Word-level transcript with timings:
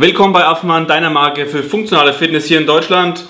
Willkommen 0.00 0.32
bei 0.32 0.46
Affenmann, 0.46 0.86
deiner 0.86 1.10
Marke 1.10 1.44
für 1.44 1.62
funktionale 1.62 2.14
Fitness 2.14 2.46
hier 2.46 2.58
in 2.58 2.66
Deutschland. 2.66 3.22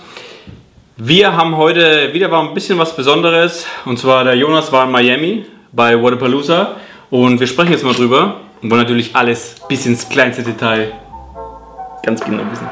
Wir 0.97 1.37
haben 1.37 1.57
heute 1.57 2.13
wieder 2.13 2.29
mal 2.29 2.47
ein 2.47 2.55
bisschen 2.55 2.79
was 2.79 2.95
Besonderes. 2.95 3.67
Und 3.87 3.99
zwar 3.99 4.23
der 4.23 4.37
Jonas 4.37 4.71
war 4.71 4.85
in 4.85 4.93
Miami 4.93 5.47
bei 5.73 6.01
Waterpalooza. 6.01 6.77
Und 7.11 7.41
wir 7.41 7.49
sprechen 7.49 7.73
jetzt 7.73 7.83
mal 7.83 7.93
drüber. 7.93 8.43
Und 8.63 8.71
wollen 8.71 8.83
natürlich 8.83 9.17
alles 9.17 9.57
bis 9.69 9.85
ins 9.85 10.09
kleinste 10.09 10.45
Detail 10.45 10.93
ganz 12.05 12.25
genau 12.25 12.45
wissen. 12.53 12.69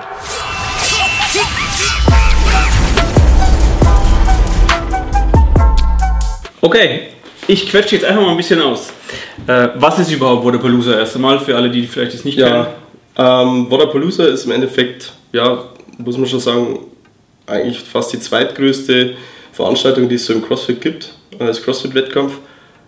Okay, 6.60 7.08
ich 7.48 7.68
quetsche 7.68 7.96
jetzt 7.96 8.04
einfach 8.04 8.22
mal 8.22 8.30
ein 8.30 8.36
bisschen 8.36 8.62
aus. 8.62 8.92
Äh, 9.48 9.70
was 9.74 9.98
ist 9.98 10.12
überhaupt 10.12 10.46
Waterpalooza 10.46 10.96
erst 10.96 11.16
einmal 11.16 11.40
für 11.40 11.56
alle, 11.56 11.68
die 11.68 11.84
vielleicht 11.84 12.14
es 12.14 12.24
nicht 12.24 12.38
kennen? 12.38 12.68
Ähm, 13.18 13.70
Waterpalooza 13.70 14.26
ist 14.26 14.44
im 14.44 14.52
Endeffekt, 14.52 15.12
ja, 15.32 15.64
muss 15.98 16.16
man 16.16 16.26
schon 16.26 16.40
sagen, 16.40 16.78
eigentlich 17.46 17.80
fast 17.80 18.12
die 18.12 18.20
zweitgrößte 18.20 19.16
Veranstaltung, 19.52 20.08
die 20.08 20.14
es 20.14 20.26
so 20.26 20.32
im 20.32 20.42
CrossFit 20.42 20.80
gibt, 20.80 21.12
als 21.38 21.62
CrossFit-Wettkampf. 21.62 22.38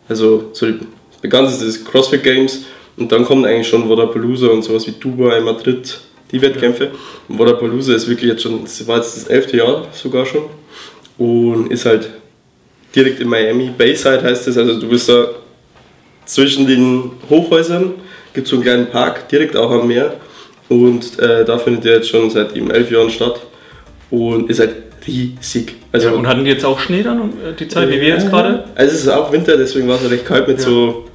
Also 0.09 0.51
so 0.52 0.66
die 0.66 0.79
bekannteste 1.21 1.65
ist 1.65 1.85
CrossFit 1.85 2.23
Games 2.23 2.65
und 2.97 3.11
dann 3.11 3.24
kommt 3.24 3.45
eigentlich 3.47 3.69
schon 3.69 3.88
Waterpalooza 3.88 4.47
und 4.48 4.62
sowas 4.62 4.87
wie 4.87 4.93
Dubai, 4.93 5.41
Madrid, 5.41 5.98
die 6.30 6.41
Wettkämpfe. 6.41 6.91
Und 7.29 7.38
Waterpalooza 7.38 7.95
ist 7.95 8.09
wirklich 8.09 8.30
jetzt 8.30 8.43
schon, 8.43 8.62
das 8.62 8.87
war 8.87 8.99
jetzt 8.99 9.16
das 9.16 9.24
elfte 9.27 9.57
Jahr 9.57 9.88
sogar 9.93 10.27
schon 10.27 10.45
und 11.19 11.73
ist 11.73 11.87
halt 11.87 12.09
direkt 12.95 13.21
in 13.21 13.29
Miami. 13.29 13.71
Bayside 13.77 14.23
heißt 14.23 14.47
es, 14.49 14.57
also 14.57 14.79
du 14.79 14.88
bist 14.88 15.09
da 15.09 15.29
zwischen 16.24 16.66
den 16.66 17.12
Hochhäusern, 17.29 17.95
gibt 18.34 18.47
so 18.47 18.57
einen 18.57 18.65
kleinen 18.65 18.87
Park 18.87 19.29
direkt 19.29 19.57
auch 19.57 19.70
am 19.70 19.89
Meer 19.89 20.15
und 20.69 21.19
äh, 21.19 21.45
da 21.45 21.59
findet 21.59 21.84
der 21.84 21.97
jetzt 21.97 22.09
schon 22.09 22.30
seit 22.30 22.57
eben 22.57 22.71
elf 22.71 22.91
Jahren 22.91 23.11
statt 23.11 23.41
und 24.11 24.48
ist 24.51 24.61
halt 24.61 24.75
riesig. 25.07 25.74
Also, 25.93 26.09
ja, 26.09 26.15
und 26.15 26.27
hatten 26.27 26.45
die 26.45 26.51
jetzt 26.51 26.65
auch 26.65 26.79
Schnee 26.79 27.02
dann 27.02 27.21
äh, 27.21 27.52
die 27.59 27.68
Zeit, 27.68 27.88
wie 27.88 28.01
wir 28.01 28.09
jetzt 28.09 28.30
gerade? 28.30 28.65
Also 28.74 28.95
es 28.95 29.01
ist 29.02 29.09
auch 29.09 29.32
Winter, 29.32 29.57
deswegen 29.57 29.88
war 29.88 29.96
es 29.96 30.10
recht 30.10 30.24
kalt 30.24 30.46
mit 30.46 30.59
ja. 30.59 30.65
so 30.65 31.07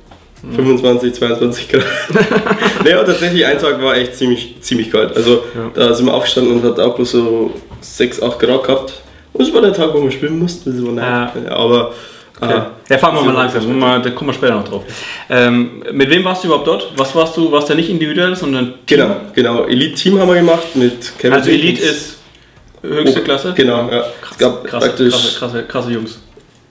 25, 0.53 1.13
22 1.13 1.69
Grad. 1.69 1.83
naja, 2.83 3.03
tatsächlich, 3.03 3.45
ein 3.45 3.57
Tag 3.57 3.81
war 3.81 3.95
echt 3.95 4.15
ziemlich, 4.15 4.57
ziemlich 4.61 4.91
kalt. 4.91 5.15
Also 5.15 5.43
ja. 5.55 5.71
da 5.73 5.93
sind 5.93 6.05
wir 6.05 6.13
aufgestanden 6.13 6.53
und 6.53 6.63
hat 6.63 6.79
auch 6.79 6.95
bloß 6.95 7.11
so 7.11 7.51
6, 7.81 8.21
8 8.21 8.39
Grad 8.39 8.63
gehabt. 8.63 9.01
Und 9.33 9.45
es 9.45 9.53
war 9.53 9.61
der 9.61 9.73
Tag, 9.73 9.93
wo 9.93 10.03
wir 10.03 10.11
schwimmen 10.11 10.39
mussten. 10.39 10.77
So, 10.77 10.91
ja. 10.91 11.33
Aber 11.49 11.93
Okay. 12.39 12.53
Ah, 12.53 12.71
ja, 12.89 12.97
fahren 12.97 13.15
wir 13.15 13.21
mal 13.21 13.33
langsam, 13.33 13.79
mal, 13.79 14.01
da 14.01 14.09
kommen 14.09 14.29
wir 14.29 14.33
später 14.33 14.55
noch 14.55 14.67
drauf. 14.67 14.83
Ähm, 15.29 15.83
mit 15.93 16.09
wem 16.09 16.23
warst 16.25 16.43
du 16.43 16.47
überhaupt 16.47 16.67
dort? 16.67 16.91
Was 16.97 17.15
warst 17.15 17.37
du? 17.37 17.49
Warst 17.51 17.69
du 17.69 17.75
nicht 17.75 17.89
individuell, 17.89 18.35
sondern 18.35 18.73
Team? 18.85 18.97
Genau, 18.97 19.15
genau. 19.33 19.63
Elite-Team 19.63 20.19
haben 20.19 20.27
wir 20.27 20.35
gemacht 20.35 20.75
mit 20.75 21.17
Kevin 21.17 21.33
Also 21.33 21.49
Elite 21.49 21.81
ist 21.81 22.17
höchste 22.81 23.21
oh, 23.21 23.23
Klasse? 23.23 23.53
Genau, 23.55 23.89
ja. 23.89 24.01
Krass, 24.21 24.31
es 24.31 24.37
gab 24.37 24.63
krasse, 24.65 24.87
praktisch 24.87 25.13
krasse, 25.13 25.37
krasse, 25.37 25.63
krasse 25.63 25.91
Jungs. 25.91 26.19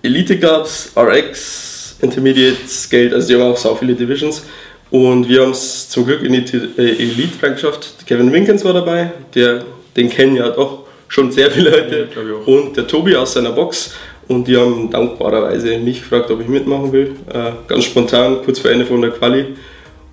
Elite 0.02 0.38
gab 0.38 0.66
es, 0.66 0.92
RX, 0.94 1.96
Intermediate, 2.02 2.68
Scale, 2.68 3.14
also 3.14 3.28
die 3.28 3.34
haben 3.34 3.50
auch 3.50 3.56
so 3.56 3.74
viele 3.74 3.94
Divisions. 3.94 4.44
Und 4.90 5.28
wir 5.28 5.42
haben 5.42 5.52
es 5.52 5.88
zum 5.88 6.04
Glück 6.04 6.22
in 6.22 6.32
die 6.32 6.56
äh, 6.76 7.02
Elite 7.02 7.42
reingeschafft. 7.42 8.06
Kevin 8.06 8.30
Winkens 8.32 8.64
war 8.64 8.74
dabei, 8.74 9.12
der, 9.34 9.64
den 9.96 10.10
kennen 10.10 10.36
ja 10.36 10.50
doch 10.50 10.84
schon 11.08 11.32
sehr 11.32 11.50
viele 11.50 11.70
Leute. 11.70 12.08
Ja, 12.14 12.52
und 12.52 12.76
der 12.76 12.86
Tobi 12.86 13.16
aus 13.16 13.32
seiner 13.32 13.52
Box. 13.52 13.94
Und 14.28 14.48
die 14.48 14.56
haben 14.56 14.91
dankbarerweise 14.91 15.78
mich 15.78 16.00
gefragt, 16.00 16.30
ob 16.30 16.41
ich 16.41 16.48
mitmachen 16.48 16.92
will. 16.92 17.17
Äh, 17.33 17.53
ganz 17.69 17.84
spontan, 17.84 18.39
kurz 18.44 18.58
vor 18.58 18.70
Ende 18.70 18.86
von 18.86 19.00
der 19.00 19.11
Quali. 19.11 19.55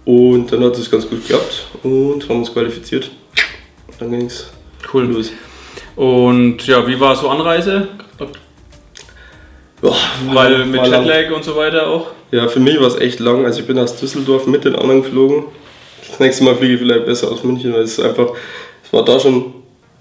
Und 0.04 0.52
dann 0.52 0.64
hat 0.64 0.78
es 0.78 0.90
ganz 0.90 1.08
gut 1.08 1.22
geklappt 1.22 1.68
und 1.84 2.28
haben 2.28 2.40
uns 2.40 2.52
qualifiziert. 2.52 3.12
Dann 4.00 4.12
ging 4.12 4.26
es 4.26 4.52
cool 4.94 5.04
los. 5.04 5.32
Und 5.96 6.66
ja, 6.66 6.86
wie 6.88 7.00
war 7.00 7.16
so 7.16 7.30
Anreise? 7.30 7.88
Boah, 9.82 9.96
Weil 10.34 10.66
mit 10.66 10.86
Jetlag 10.86 11.32
und 11.36 11.44
so 11.44 11.56
weiter 11.56 11.88
auch? 11.88 12.08
Ja, 12.32 12.48
für 12.48 12.60
mich 12.60 12.80
war 12.80 12.88
es 12.88 12.96
echt 12.98 13.20
lang. 13.20 13.46
Also 13.46 13.62
ich 13.62 13.68
bin 13.68 13.80
aus 13.80 13.96
Düsseldorf 13.96 14.46
mit 14.46 14.64
den 14.64 14.76
anderen 14.76 15.02
geflogen. 15.02 15.46
Das 16.08 16.20
nächste 16.20 16.44
Mal 16.44 16.56
fliege 16.56 16.74
ich 16.74 16.80
vielleicht 16.80 17.06
besser 17.06 17.32
aus 17.32 17.44
München, 17.44 17.74
weil 17.74 17.82
es 17.82 18.00
einfach, 18.00 18.30
es 18.84 18.94
war 18.94 19.04
da 19.04 19.20
schon 19.20 19.54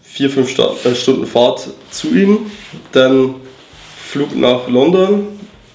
vier, 0.02 0.28
fünf 0.28 0.56
äh, 0.58 0.94
Stunden 0.94 1.26
Fahrt 1.26 1.68
zu 1.90 2.08
ihnen. 2.08 2.50
Dann 2.92 3.36
Flug 4.10 4.36
nach 4.36 4.68
London, 4.68 5.28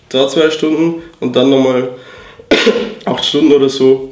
da 0.10 0.28
zwei 0.28 0.50
Stunden 0.50 1.02
und 1.22 1.34
dann 1.38 1.50
nochmal 1.50 1.90
acht 3.06 3.24
Stunden 3.24 3.54
oder 3.54 3.70
so. 3.70 4.12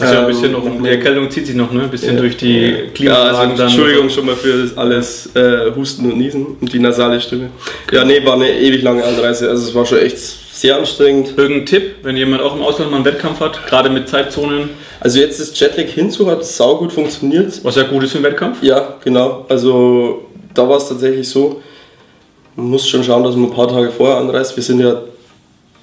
Also 0.00 0.16
ein 0.16 0.26
bisschen 0.26 0.50
noch, 0.50 0.62
die 0.82 0.88
Erkältung 0.88 1.30
zieht 1.30 1.46
sich 1.46 1.54
noch, 1.54 1.70
ne? 1.70 1.82
Ein 1.82 1.90
bisschen 1.90 2.16
ja. 2.16 2.20
durch 2.20 2.36
die 2.36 2.74
Klimaanlagen 2.94 3.56
ja, 3.56 3.62
also 3.62 3.62
Entschuldigung 3.62 4.10
schon 4.10 4.26
mal 4.26 4.34
für 4.34 4.62
das 4.62 4.76
alles 4.76 5.30
äh, 5.36 5.70
Husten 5.76 6.10
und 6.10 6.18
Niesen 6.18 6.46
und 6.60 6.72
die 6.72 6.80
nasale 6.80 7.20
Stimme. 7.20 7.50
Ja, 7.92 8.04
nee, 8.04 8.24
war 8.24 8.34
eine 8.34 8.58
ewig 8.58 8.82
lange 8.82 9.04
Anreise. 9.04 9.48
Also 9.48 9.68
es 9.68 9.74
war 9.74 9.86
schon 9.86 9.98
echt 9.98 10.18
sehr 10.18 10.78
anstrengend. 10.78 11.34
Irgendein 11.36 11.66
Tipp, 11.66 11.96
wenn 12.02 12.16
jemand 12.16 12.42
auch 12.42 12.56
im 12.56 12.62
Ausland 12.62 12.90
mal 12.90 12.96
einen 12.96 13.04
Wettkampf 13.04 13.38
hat, 13.38 13.64
gerade 13.66 13.88
mit 13.88 14.08
Zeitzonen? 14.08 14.70
Also 14.98 15.20
jetzt 15.20 15.38
das 15.38 15.56
Jetlag 15.60 15.86
hinzu 15.86 16.28
hat 16.28 16.44
sau 16.44 16.78
gut 16.78 16.92
funktioniert. 16.92 17.60
Was 17.62 17.76
ja 17.76 17.84
gut 17.84 18.02
ist 18.02 18.12
für 18.12 18.18
einen 18.18 18.24
Wettkampf? 18.24 18.62
Ja, 18.62 18.96
genau. 19.04 19.46
Also 19.48 20.24
da 20.54 20.68
war 20.68 20.78
es 20.78 20.88
tatsächlich 20.88 21.28
so, 21.28 21.62
man 22.56 22.70
muss 22.70 22.88
schon 22.88 23.04
schauen, 23.04 23.24
dass 23.24 23.36
man 23.36 23.50
ein 23.50 23.54
paar 23.54 23.68
Tage 23.68 23.90
vorher 23.90 24.18
anreist. 24.18 24.56
Wir 24.56 24.62
sind 24.62 24.80
ja 24.80 25.00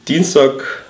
Dienstag 0.07 0.85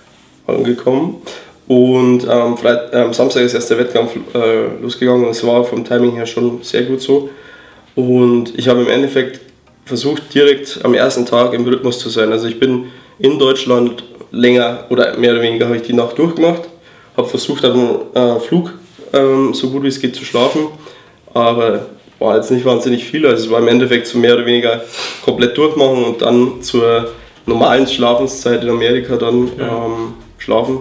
angekommen 0.48 1.22
und 1.68 2.28
am, 2.28 2.58
Freit 2.58 2.94
äh, 2.94 3.14
Samstag 3.14 3.42
ist 3.42 3.54
erst 3.54 3.70
der 3.70 3.78
Wettkampf 3.78 4.16
äh, 4.34 4.82
losgegangen 4.82 5.26
und 5.26 5.32
es 5.32 5.46
war 5.46 5.64
vom 5.64 5.86
Timing 5.86 6.16
her 6.16 6.26
schon 6.26 6.64
sehr 6.64 6.84
gut 6.84 7.02
so. 7.02 7.30
Und 7.96 8.58
ich 8.58 8.68
habe 8.68 8.82
im 8.82 8.90
Endeffekt 8.90 9.42
versucht, 9.86 10.34
direkt 10.34 10.80
am 10.84 10.94
ersten 10.94 11.26
Tag 11.26 11.54
im 11.54 11.66
Rhythmus 11.66 12.00
zu 12.00 12.10
sein. 12.10 12.32
Also 12.32 12.48
ich 12.48 12.60
bin 12.60 12.86
in 13.20 13.38
Deutschland 13.38 14.04
länger 14.32 14.86
oder 14.90 15.18
mehr 15.18 15.32
oder 15.34 15.42
weniger 15.42 15.66
habe 15.66 15.78
ich 15.78 15.84
die 15.84 15.94
Nacht 15.94 16.18
durchgemacht, 16.18 16.62
habe 17.18 17.28
versucht, 17.28 17.64
dem 17.64 18.00
äh, 18.14 18.40
Flug 18.40 18.74
ähm, 19.14 19.54
so 19.54 19.70
gut 19.70 19.84
wie 19.84 19.88
es 19.88 20.00
geht 20.00 20.16
zu 20.16 20.24
schlafen, 20.24 20.68
aber 21.34 21.88
war 22.20 22.36
jetzt 22.36 22.52
nicht 22.52 22.66
wahnsinnig 22.66 23.06
viel. 23.06 23.26
Also 23.26 23.46
es 23.46 23.52
war 23.52 23.60
im 23.60 23.68
Endeffekt 23.68 24.08
so 24.08 24.18
mehr 24.18 24.36
oder 24.36 24.46
weniger 24.46 24.84
komplett 25.24 25.58
durchmachen 25.58 26.04
und 26.04 26.22
dann 26.22 26.62
zur 26.62 27.10
normalen 27.46 27.88
Schlafenszeit 27.88 28.64
in 28.64 28.70
Amerika 28.70 29.16
dann 29.16 29.50
ja. 29.58 29.86
ähm, 29.86 30.14
schlafen. 30.38 30.80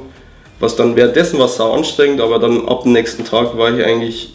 Was 0.60 0.74
dann 0.74 0.96
währenddessen 0.96 1.38
war 1.38 1.48
sau 1.48 1.72
anstrengend, 1.72 2.20
aber 2.20 2.38
dann 2.38 2.68
ab 2.68 2.82
dem 2.82 2.92
nächsten 2.92 3.24
Tag 3.24 3.56
war 3.56 3.72
ich 3.72 3.84
eigentlich 3.84 4.34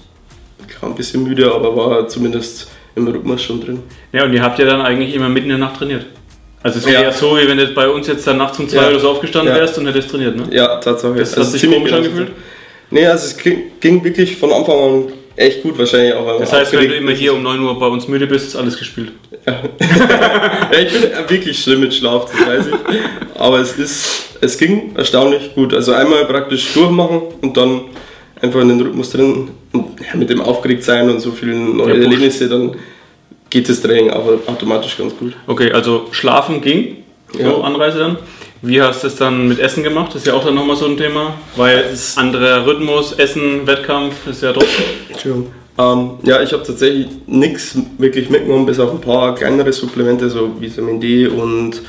klar, 0.67 0.89
ein 0.89 0.95
bisschen 0.95 1.23
müde, 1.23 1.53
aber 1.53 1.75
war 1.75 2.07
zumindest 2.07 2.71
im 2.95 3.07
Rhythmus 3.07 3.41
schon 3.41 3.59
drin. 3.59 3.83
Ja, 4.13 4.23
und 4.23 4.33
ihr 4.33 4.41
habt 4.41 4.57
ja 4.57 4.65
dann 4.65 4.81
eigentlich 4.81 5.13
immer 5.13 5.27
mitten 5.27 5.49
in 5.49 5.57
der 5.57 5.67
Nacht 5.67 5.77
trainiert. 5.77 6.05
Also 6.61 6.79
es 6.79 6.85
wäre 6.85 7.03
ja. 7.03 7.09
ja. 7.09 7.11
so, 7.11 7.35
wie 7.35 7.45
wenn 7.45 7.57
du 7.57 7.67
bei 7.73 7.89
uns 7.89 8.07
jetzt 8.07 8.25
dann 8.25 8.37
nachts 8.37 8.57
um 8.57 8.69
zwei 8.69 8.83
ja. 8.83 8.87
oder 8.87 8.99
so 8.99 9.09
aufgestanden 9.09 9.53
ja. 9.53 9.59
wärst 9.59 9.77
und 9.77 9.85
hättest 9.85 10.09
trainiert, 10.09 10.37
ne? 10.37 10.45
Ja, 10.51 10.77
tatsächlich. 10.77 11.19
Das 11.19 11.37
also 11.37 11.51
hat 11.51 11.59
sich 11.59 11.69
komisch 11.69 11.91
angefühlt? 11.91 12.31
Nee, 12.89 13.05
also 13.05 13.25
es 13.25 13.37
ging 13.37 14.03
wirklich 14.03 14.37
von 14.37 14.53
Anfang 14.53 14.79
an 14.79 15.13
echt 15.35 15.63
gut 15.63 15.77
wahrscheinlich 15.77 16.13
auch. 16.13 16.39
Das 16.39 16.53
heißt, 16.53 16.73
wenn 16.73 16.87
du 16.87 16.95
immer 16.95 17.11
hier 17.11 17.33
um 17.33 17.43
9 17.43 17.59
Uhr 17.59 17.79
bei 17.79 17.87
uns 17.87 18.07
müde 18.07 18.27
bist, 18.27 18.47
ist 18.47 18.55
alles 18.55 18.77
gespielt. 18.77 19.11
Ja. 19.45 19.53
ja 20.71 20.79
ich 20.79 20.93
bin 20.93 21.29
wirklich 21.29 21.61
schlimm 21.61 21.81
mit 21.81 21.93
Schlaf, 21.93 22.31
das 22.31 22.47
weiß 22.47 22.67
ich. 22.67 23.39
Aber 23.39 23.59
es 23.59 23.77
ist, 23.77 24.37
es 24.41 24.57
ging 24.57 24.95
erstaunlich 24.95 25.53
gut. 25.55 25.73
Also 25.73 25.93
einmal 25.93 26.25
praktisch 26.25 26.73
durchmachen 26.73 27.21
und 27.41 27.57
dann 27.57 27.81
einfach 28.41 28.61
in 28.61 28.69
den 28.69 28.81
Rhythmus 28.81 29.11
drin 29.11 29.49
und 29.71 29.99
ja, 30.01 30.15
mit 30.15 30.29
dem 30.29 30.41
aufgeregt 30.41 30.83
sein 30.83 31.09
und 31.09 31.19
so 31.19 31.31
vielen 31.31 31.77
neuen 31.77 32.01
ja, 32.01 32.03
Erlebnisse, 32.03 32.49
dann 32.49 32.75
geht 33.49 33.69
das 33.69 33.81
Training 33.81 34.11
aber 34.11 34.39
automatisch 34.47 34.97
ganz 34.97 35.15
gut. 35.15 35.33
Okay, 35.47 35.71
also 35.71 36.07
schlafen 36.11 36.61
ging, 36.61 36.97
so 37.31 37.61
Anreise 37.61 37.99
dann. 37.99 38.17
Wie 38.65 38.81
hast 38.81 39.03
du 39.03 39.07
es 39.07 39.17
dann 39.17 39.49
mit 39.49 39.59
Essen 39.59 39.83
gemacht? 39.83 40.11
Das 40.15 40.21
ist 40.21 40.27
ja 40.27 40.35
auch 40.35 40.45
dann 40.45 40.55
nochmal 40.55 40.77
so 40.77 40.85
ein 40.85 40.95
Thema, 40.95 41.33
weil 41.57 41.83
es 41.91 42.17
anderer 42.17 42.65
Rhythmus, 42.65 43.11
Essen, 43.11 43.67
Wettkampf 43.67 44.25
ist 44.25 44.41
ja 44.41 44.53
doch. 44.53 44.63
Entschuldigung. 45.09 45.51
Ähm, 45.77 46.11
ja, 46.23 46.41
ich 46.41 46.53
habe 46.53 46.63
tatsächlich 46.63 47.07
nichts 47.27 47.77
wirklich 47.97 48.29
mitgenommen, 48.29 48.65
bis 48.65 48.79
auf 48.79 48.91
ein 48.91 49.01
paar 49.01 49.35
kleinere 49.35 49.73
Supplemente, 49.73 50.29
so 50.29 50.61
Vitamin 50.61 51.01
D 51.01 51.27
und 51.27 51.81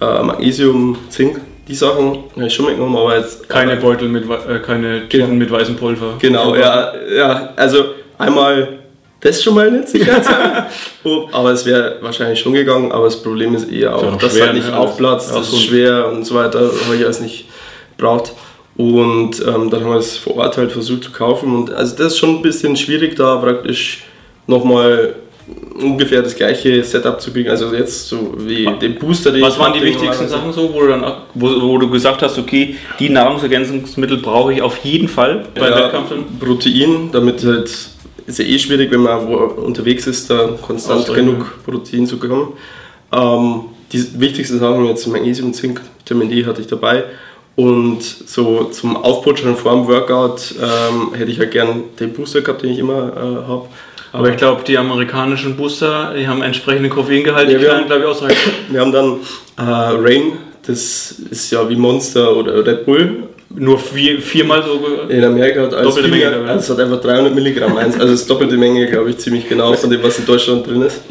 äh, 0.00 0.22
Magnesium, 0.22 0.96
Zink. 1.10 1.38
Die 1.68 1.74
Sachen 1.74 2.24
habe 2.34 2.46
ich 2.46 2.54
schon 2.54 2.64
mitgenommen, 2.64 2.96
aber 2.96 3.18
jetzt. 3.18 3.46
Keine 3.50 3.76
Beutel 3.76 4.08
mit, 4.08 4.24
äh, 4.24 4.58
keine 4.60 5.08
Tüten 5.10 5.26
genau. 5.26 5.38
mit 5.38 5.50
weißem 5.50 5.76
Pulver. 5.76 6.14
Genau, 6.18 6.56
ja, 6.56 6.94
ja. 7.14 7.52
Also 7.56 7.84
einmal 8.16 8.78
das 9.22 9.36
ist 9.36 9.44
schon 9.44 9.54
mal 9.54 9.70
nicht 9.70 9.88
sicher. 9.88 10.66
oh, 11.04 11.28
aber 11.30 11.52
es 11.52 11.64
wäre 11.64 11.98
wahrscheinlich 12.00 12.40
schon 12.40 12.52
gegangen, 12.52 12.90
aber 12.90 13.04
das 13.04 13.22
Problem 13.22 13.54
ist 13.54 13.70
eher 13.70 13.94
auch, 13.96 14.16
dass 14.16 14.34
es 14.34 14.42
halt 14.42 14.54
nicht 14.54 14.68
ne? 14.68 14.76
aufplatzt, 14.76 15.30
das, 15.30 15.36
das 15.36 15.52
ist 15.52 15.62
schwer 15.62 16.08
und 16.08 16.24
so 16.24 16.34
weiter. 16.34 16.58
Habe 16.58 16.96
ich 16.96 17.04
alles 17.04 17.20
nicht 17.20 17.46
braucht. 17.96 18.32
Und 18.76 19.40
ähm, 19.40 19.70
dann 19.70 19.84
haben 19.84 19.90
wir 19.90 19.98
es 19.98 20.16
vor 20.16 20.38
Ort 20.38 20.56
halt 20.56 20.72
versucht 20.72 21.04
zu 21.04 21.12
kaufen. 21.12 21.54
Und 21.54 21.72
also 21.72 21.94
das 21.96 22.08
ist 22.08 22.18
schon 22.18 22.36
ein 22.36 22.42
bisschen 22.42 22.76
schwierig, 22.76 23.14
da 23.14 23.36
praktisch 23.36 24.02
nochmal 24.48 25.14
ungefähr 25.80 26.22
das 26.22 26.34
gleiche 26.34 26.82
Setup 26.82 27.20
zu 27.20 27.32
kriegen. 27.32 27.48
Also 27.48 27.72
jetzt 27.72 28.08
so 28.08 28.34
wie 28.38 28.68
den 28.80 28.96
Booster, 28.96 29.30
den 29.30 29.42
Was 29.42 29.56
waren 29.56 29.72
die 29.72 29.82
wichtigsten 29.82 30.26
Sachen 30.26 30.52
so, 30.52 30.72
wo 30.74 30.80
du, 30.80 30.88
dann, 30.88 31.04
wo, 31.34 31.48
wo, 31.62 31.78
du 31.78 31.88
gesagt 31.90 32.22
hast, 32.22 32.38
okay, 32.38 32.74
die 32.98 33.08
Nahrungsergänzungsmittel 33.08 34.16
brauche 34.16 34.52
ich 34.52 34.62
auf 34.62 34.78
jeden 34.84 35.06
Fall 35.06 35.44
beim 35.54 35.70
ja, 35.70 35.76
Wettkampf? 35.76 36.10
Protein, 36.40 37.10
damit 37.12 37.44
halt 37.44 37.70
ist 38.26 38.38
ja 38.38 38.44
eh 38.44 38.58
schwierig, 38.58 38.90
wenn 38.90 39.02
man 39.02 39.26
unterwegs 39.26 40.06
ist, 40.06 40.30
da 40.30 40.50
konstant 40.60 41.12
genug 41.12 41.64
Protein 41.64 42.06
zu 42.06 42.18
bekommen. 42.18 42.54
Ähm, 43.12 43.62
die 43.92 44.20
wichtigsten 44.20 44.58
Sachen 44.58 44.86
jetzt 44.86 45.06
Magnesium, 45.06 45.52
Zink, 45.52 45.80
Vitamin 45.98 46.28
D 46.28 46.44
hatte 46.46 46.60
ich 46.60 46.66
dabei. 46.66 47.04
Und 47.54 48.02
so 48.02 48.64
zum 48.64 48.96
Aufputschen 48.96 49.54
vor 49.56 49.72
dem 49.74 49.86
Workout 49.86 50.54
ähm, 50.58 51.14
hätte 51.14 51.30
ich 51.30 51.36
ja 51.36 51.44
gern 51.44 51.84
den 52.00 52.12
Booster 52.12 52.40
gehabt, 52.40 52.62
den 52.62 52.70
ich 52.70 52.78
immer 52.78 53.12
äh, 53.14 53.48
habe. 53.48 53.68
Aber 54.12 54.30
ich 54.30 54.36
glaube, 54.36 54.62
die 54.66 54.76
amerikanischen 54.76 55.56
Booster, 55.56 56.14
die 56.14 56.26
haben 56.26 56.42
entsprechende 56.42 56.88
Koffeingehalt, 56.88 57.50
ja, 57.50 57.58
die 57.58 57.64
können, 57.64 57.86
glaube 57.86 58.02
ich, 58.02 58.06
ausreichen. 58.08 58.52
Wir 58.70 58.80
haben 58.80 58.92
dann 58.92 59.20
äh, 59.56 59.62
Rain, 59.62 60.32
das 60.66 61.12
ist 61.30 61.50
ja 61.50 61.68
wie 61.68 61.76
Monster 61.76 62.36
oder 62.36 62.64
Red 62.64 62.86
Bull. 62.86 63.24
Nur 63.54 63.78
vier, 63.78 64.20
viermal 64.20 64.62
so. 64.62 64.80
In 65.08 65.24
Amerika 65.24 65.62
hat 65.62 65.74
alles 65.74 65.94
doppelte 65.94 66.08
Menge. 66.08 66.48
Also 66.48 66.58
es 66.60 66.70
hat 66.70 66.86
einfach 66.86 67.00
300 67.00 67.34
Milligramm 67.34 67.76
eins. 67.76 67.98
Also 67.98 68.12
das 68.12 68.26
doppelte 68.26 68.56
Menge, 68.56 68.86
glaube 68.86 69.10
ich, 69.10 69.18
ziemlich 69.18 69.48
genau 69.48 69.74
von 69.74 69.90
dem, 69.90 70.02
was 70.02 70.18
in 70.18 70.26
Deutschland 70.26 70.66
drin 70.66 70.82
ist. 70.82 71.02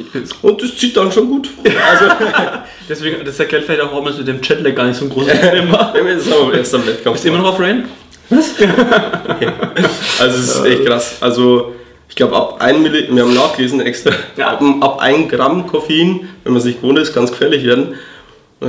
Und 0.42 0.62
das 0.62 0.76
zieht 0.76 0.98
dann 0.98 1.12
schon 1.12 1.28
gut. 1.28 1.50
Also 1.64 2.06
Deswegen, 2.92 3.24
das 3.24 3.40
erklärt 3.40 3.64
vielleicht 3.64 3.82
auch, 3.82 3.92
warum 3.92 4.08
es 4.08 4.18
mit 4.18 4.28
dem 4.28 4.42
Chatlag 4.42 4.76
gar 4.76 4.86
nicht 4.86 4.98
so 4.98 5.06
ein 5.06 5.10
großes 5.10 5.40
Problem 5.40 5.72
war. 5.72 5.94
das 5.94 6.26
ist 6.26 6.34
aber 6.34 6.54
erst 6.54 6.76
am 6.76 6.86
Wettkampf. 6.86 7.14
Bist 7.14 7.24
du 7.24 7.30
immer 7.30 7.38
noch 7.38 7.54
auf 7.54 7.60
Rain? 7.60 7.86
Was? 8.30 8.54
okay. 9.30 9.48
Also 10.20 10.38
es 10.38 10.56
ist 10.56 10.66
echt 10.66 10.86
krass. 10.86 11.18
Also 11.22 11.74
ich 12.10 12.16
glaube, 12.16 12.36
ab 12.36 12.58
1 12.60 12.80
Milligramm, 12.80 13.16
wir 13.16 13.24
haben 13.24 13.34
nachgelesen 13.34 13.80
extra, 13.80 14.12
ja. 14.36 14.50
ab, 14.50 14.62
ab 14.82 15.00
1 15.00 15.32
Gramm 15.32 15.68
Koffein, 15.68 16.28
wenn 16.44 16.52
man 16.52 16.62
sich 16.62 16.82
gewohnt 16.82 17.00
ist, 17.00 17.14
kann 17.14 17.24
es 17.24 17.32
gefährlich 17.32 17.64
werden. 17.64 17.96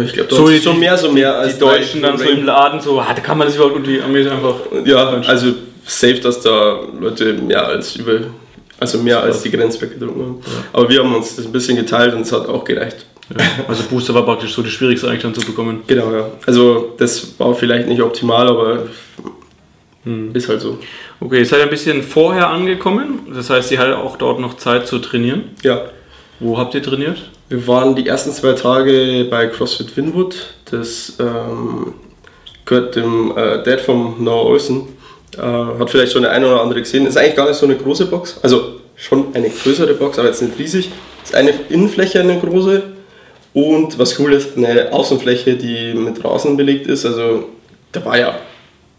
Ich 0.01 0.15
glaube, 0.15 0.35
so 0.35 0.51
schon 0.53 0.79
mehr, 0.79 0.97
so 0.97 1.13
mehr 1.13 1.37
als 1.37 1.55
die 1.55 1.61
Deutschen 1.61 2.01
dann 2.01 2.17
so 2.17 2.25
im 2.25 2.45
Laden 2.45 2.81
so, 2.81 2.99
ah, 2.99 3.13
da 3.15 3.21
kann 3.21 3.37
man 3.37 3.47
das 3.47 3.57
überhaupt 3.57 3.77
und 3.77 3.87
die 3.87 4.01
Amis 4.01 4.27
einfach. 4.27 4.55
Ja, 4.87 5.21
also 5.27 5.53
safe, 5.85 6.15
dass 6.15 6.41
da 6.41 6.81
Leute 6.99 7.35
mehr 7.35 7.67
als 7.67 7.97
über, 7.97 8.21
also 8.81 8.99
mehr 8.99 9.23
als 9.23 9.43
die 9.43 9.51
Grenzwerte 9.51 9.95
getrunken 9.95 10.23
haben. 10.23 10.41
Ja. 10.45 10.53
Aber 10.73 10.89
wir 10.89 11.01
haben 11.01 11.15
uns 11.15 11.37
das 11.37 11.45
ein 11.45 11.53
bisschen 11.53 11.77
geteilt 11.77 12.15
und 12.15 12.23
es 12.23 12.33
hat 12.33 12.49
auch 12.49 12.65
gereicht. 12.65 13.05
Ja. 13.39 13.45
Also 13.69 13.85
Booster 13.85 14.15
war 14.15 14.25
praktisch 14.25 14.55
so 14.55 14.63
das 14.63 14.73
Schwierigste 14.73 15.09
eigentlich 15.09 15.23
dann 15.23 15.35
zu 15.35 15.45
bekommen. 15.45 15.83
Genau, 15.87 16.11
ja. 16.11 16.31
Also 16.47 16.95
das 16.97 17.39
war 17.39 17.55
vielleicht 17.55 17.87
nicht 17.87 18.01
optimal, 18.01 18.49
aber 18.49 18.85
hm. 20.05 20.35
ist 20.35 20.49
halt 20.49 20.63
so. 20.63 20.79
Okay, 21.21 21.41
ihr 21.41 21.47
seid 21.47 21.61
ein 21.61 21.71
bisschen 21.71 22.03
vorher 22.03 22.49
angekommen. 22.49 23.21
Das 23.35 23.51
heißt, 23.51 23.71
ihr 23.73 23.79
hattet 23.79 23.97
auch 23.97 24.17
dort 24.17 24.41
noch 24.41 24.57
Zeit 24.57 24.87
zu 24.87 24.99
trainieren. 25.01 25.51
Ja. 25.63 25.83
Wo 26.43 26.59
habt 26.59 26.75
ihr 26.75 26.83
trainiert? 26.83 27.31
Wir 27.49 27.69
waren 27.69 27.95
die 27.95 28.09
ersten 28.09 28.33
zwei 28.33 28.55
Tage 28.55 29.29
bei 29.31 29.47
CrossFit 29.47 29.97
Winwood. 29.97 30.35
Das 30.69 31.17
ähm, 31.21 31.95
gehört 32.65 32.97
dem 32.97 33.31
äh, 33.37 33.63
Dad 33.63 33.81
vom 33.81 34.17
Noah 34.19 34.47
Olsen. 34.47 34.89
Äh, 35.39 35.41
hat 35.41 35.89
vielleicht 35.89 36.13
schon 36.13 36.23
der 36.23 36.33
eine 36.33 36.49
oder 36.49 36.61
andere 36.61 36.81
gesehen. 36.81 37.07
Ist 37.07 37.17
eigentlich 37.17 37.37
gar 37.37 37.47
nicht 37.47 37.59
so 37.59 37.67
eine 37.67 37.77
große 37.77 38.07
Box. 38.07 38.41
Also 38.43 38.81
schon 38.97 39.27
eine 39.35 39.51
größere 39.51 39.95
Box, 39.95 40.19
aber 40.19 40.29
jetzt 40.29 40.43
nicht 40.43 40.59
riesig. 40.59 40.91
Ist 41.23 41.37
eine 41.37 41.53
Innenfläche, 41.69 42.19
eine 42.19 42.41
große. 42.41 42.83
Und 43.55 43.97
was 44.01 44.19
cool 44.19 44.33
ist, 44.33 44.57
eine 44.57 44.93
Außenfläche, 44.93 45.55
die 45.55 45.95
mit 45.95 46.25
Rasen 46.25 46.57
belegt 46.57 46.89
ist. 46.89 47.07
Also 47.07 47.45
da 47.93 48.05
war 48.05 48.19
ja 48.19 48.35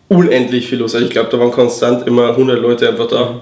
unendlich 0.07 0.69
viel 0.69 0.79
los. 0.79 0.95
Also 0.95 1.05
ich 1.05 1.11
glaube, 1.11 1.27
da 1.29 1.37
waren 1.39 1.51
konstant 1.51 2.07
immer 2.07 2.29
100 2.29 2.57
Leute 2.61 2.87
einfach 2.87 3.07
da 3.07 3.41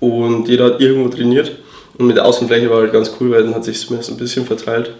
und 0.00 0.48
jeder 0.48 0.64
hat 0.64 0.80
irgendwo 0.80 1.10
trainiert. 1.10 1.52
Und 1.98 2.06
mit 2.06 2.16
der 2.16 2.24
Außenfläche 2.26 2.70
war 2.70 2.78
halt 2.78 2.92
ganz 2.92 3.12
cool, 3.20 3.30
weil 3.30 3.44
dann 3.44 3.54
hat 3.54 3.64
sich 3.64 3.76
es 3.76 4.10
ein 4.10 4.16
bisschen 4.16 4.46
verteilt. 4.46 4.92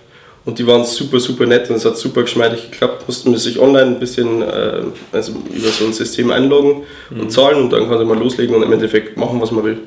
Und 0.47 0.61
die 0.61 0.67
waren 0.67 0.85
super, 0.85 1.19
super 1.19 1.45
nett 1.45 1.69
und 1.69 1.77
es 1.77 1.85
hat 1.85 1.99
super 1.99 2.23
geschmeidig 2.23 2.71
geklappt. 2.71 3.05
Mussten 3.09 3.37
sich 3.37 3.59
online 3.59 3.87
ein 3.87 3.99
bisschen 3.99 4.43
äh, 4.43 4.83
also 5.11 5.33
über 5.53 5.69
so 5.69 5.85
ein 5.85 5.93
System 5.93 6.31
einloggen 6.31 6.85
mhm. 7.11 7.21
und 7.21 7.33
zahlen 7.33 7.65
und 7.65 7.73
dann 7.73 7.89
konnte 7.89 8.05
man 8.05 8.21
loslegen 8.21 8.55
und 8.55 8.63
im 8.63 8.73
Endeffekt 8.73 9.17
machen, 9.17 9.41
was 9.41 9.51
man 9.51 9.65
will. 9.65 9.79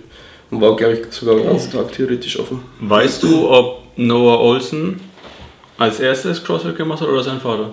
Und 0.52 0.60
war, 0.60 0.76
glaube 0.76 0.96
ich, 0.96 1.14
sogar 1.14 1.36
den 1.36 1.46
ganzen 1.46 1.72
Tag 1.72 1.94
theoretisch 1.94 2.38
offen. 2.38 2.62
Weißt 2.82 3.24
du, 3.24 3.50
ob 3.50 3.84
Noah 3.96 4.40
Olsen 4.42 5.00
als 5.78 6.02
erstes 6.02 6.44
CrossFit 6.44 6.76
gemacht 6.76 7.00
hat 7.00 7.08
oder 7.08 7.24
sein 7.24 7.40
Vater? 7.40 7.72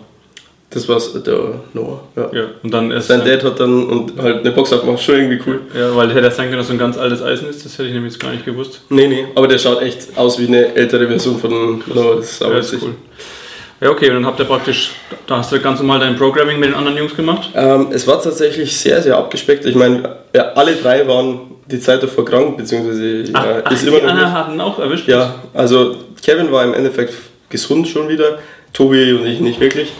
Das 0.76 0.86
war's, 0.90 1.10
der 1.22 1.38
Noah. 1.72 2.02
Ja. 2.16 2.28
ja. 2.34 2.44
Und 2.62 2.74
dann 2.74 2.90
ist 2.90 3.06
Sein 3.08 3.24
Dad 3.24 3.42
hat 3.42 3.58
dann 3.58 3.86
und 3.86 4.20
halt 4.20 4.40
eine 4.40 4.50
Box 4.50 4.74
aufgemacht, 4.74 5.02
schon 5.02 5.14
irgendwie 5.14 5.40
cool. 5.46 5.62
Ja, 5.74 5.96
weil 5.96 6.10
hätte 6.10 6.26
er 6.26 6.30
sein 6.30 6.48
können, 6.48 6.58
dass 6.58 6.66
so 6.66 6.74
ein 6.74 6.78
ganz 6.78 6.98
altes 6.98 7.22
Eisen 7.22 7.48
ist, 7.48 7.64
das 7.64 7.72
hätte 7.78 7.88
ich 7.88 7.94
nämlich 7.94 8.12
jetzt 8.12 8.22
gar 8.22 8.30
nicht 8.30 8.44
gewusst. 8.44 8.82
Nee, 8.90 9.08
nee, 9.08 9.24
aber 9.34 9.48
der 9.48 9.56
schaut 9.56 9.80
echt 9.80 10.18
aus 10.18 10.38
wie 10.38 10.46
eine 10.48 10.74
ältere 10.74 11.06
Version 11.06 11.38
von 11.38 11.82
Noah, 11.86 12.16
das 12.16 12.32
ist 12.32 12.42
aber 12.42 12.52
ja, 12.52 12.58
ist 12.58 12.74
cool. 12.82 12.94
Ja, 13.80 13.88
okay, 13.88 14.10
und 14.10 14.16
dann 14.16 14.26
habt 14.26 14.38
ihr 14.38 14.44
praktisch, 14.44 14.90
da 15.26 15.38
hast 15.38 15.50
du 15.50 15.58
ganz 15.60 15.80
normal 15.80 15.98
dein 15.98 16.14
Programming 16.16 16.60
mit 16.60 16.68
den 16.68 16.74
anderen 16.74 16.98
Jungs 16.98 17.16
gemacht? 17.16 17.48
Ähm, 17.54 17.88
es 17.90 18.06
war 18.06 18.22
tatsächlich 18.22 18.76
sehr, 18.76 19.00
sehr 19.00 19.16
abgespeckt. 19.16 19.64
Ich 19.64 19.76
meine, 19.76 20.16
ja, 20.34 20.52
alle 20.52 20.74
drei 20.76 21.08
waren 21.08 21.40
die 21.64 21.80
Zeit 21.80 22.02
davor 22.02 22.26
krank, 22.26 22.58
beziehungsweise 22.58 23.24
ach, 23.32 23.44
ja, 23.46 23.58
ist 23.60 23.64
ach, 23.64 23.86
immer 23.86 24.00
die 24.00 24.06
noch. 24.06 24.14
Die 24.14 24.24
hatten 24.26 24.60
auch 24.60 24.78
erwischt? 24.78 25.08
Ja, 25.08 25.36
also 25.54 25.96
Kevin 26.22 26.52
war 26.52 26.64
im 26.64 26.74
Endeffekt 26.74 27.14
gesund 27.48 27.88
schon 27.88 28.10
wieder, 28.10 28.40
Tobi 28.74 29.14
und 29.14 29.24
ich 29.24 29.40
nicht 29.40 29.58
wirklich. 29.58 29.90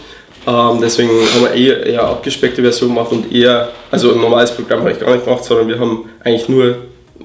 Ähm, 0.46 0.78
deswegen 0.81 1.10
haben 1.10 1.43
wir 1.43 1.52
eher, 1.52 1.84
eher 1.84 2.04
abgespeckte 2.04 2.62
Version 2.62 2.90
gemacht 2.90 3.10
und 3.10 3.32
eher, 3.32 3.70
also 3.90 4.12
ein 4.12 4.20
normales 4.20 4.52
Programm 4.52 4.81
habe 4.81 4.93
ich 4.93 5.00
gar 5.00 5.12
nicht 5.12 5.25
gemacht, 5.25 5.44
sondern 5.44 5.69
wir 5.69 5.78
haben 5.78 6.08
eigentlich 6.22 6.48
nur 6.48 6.76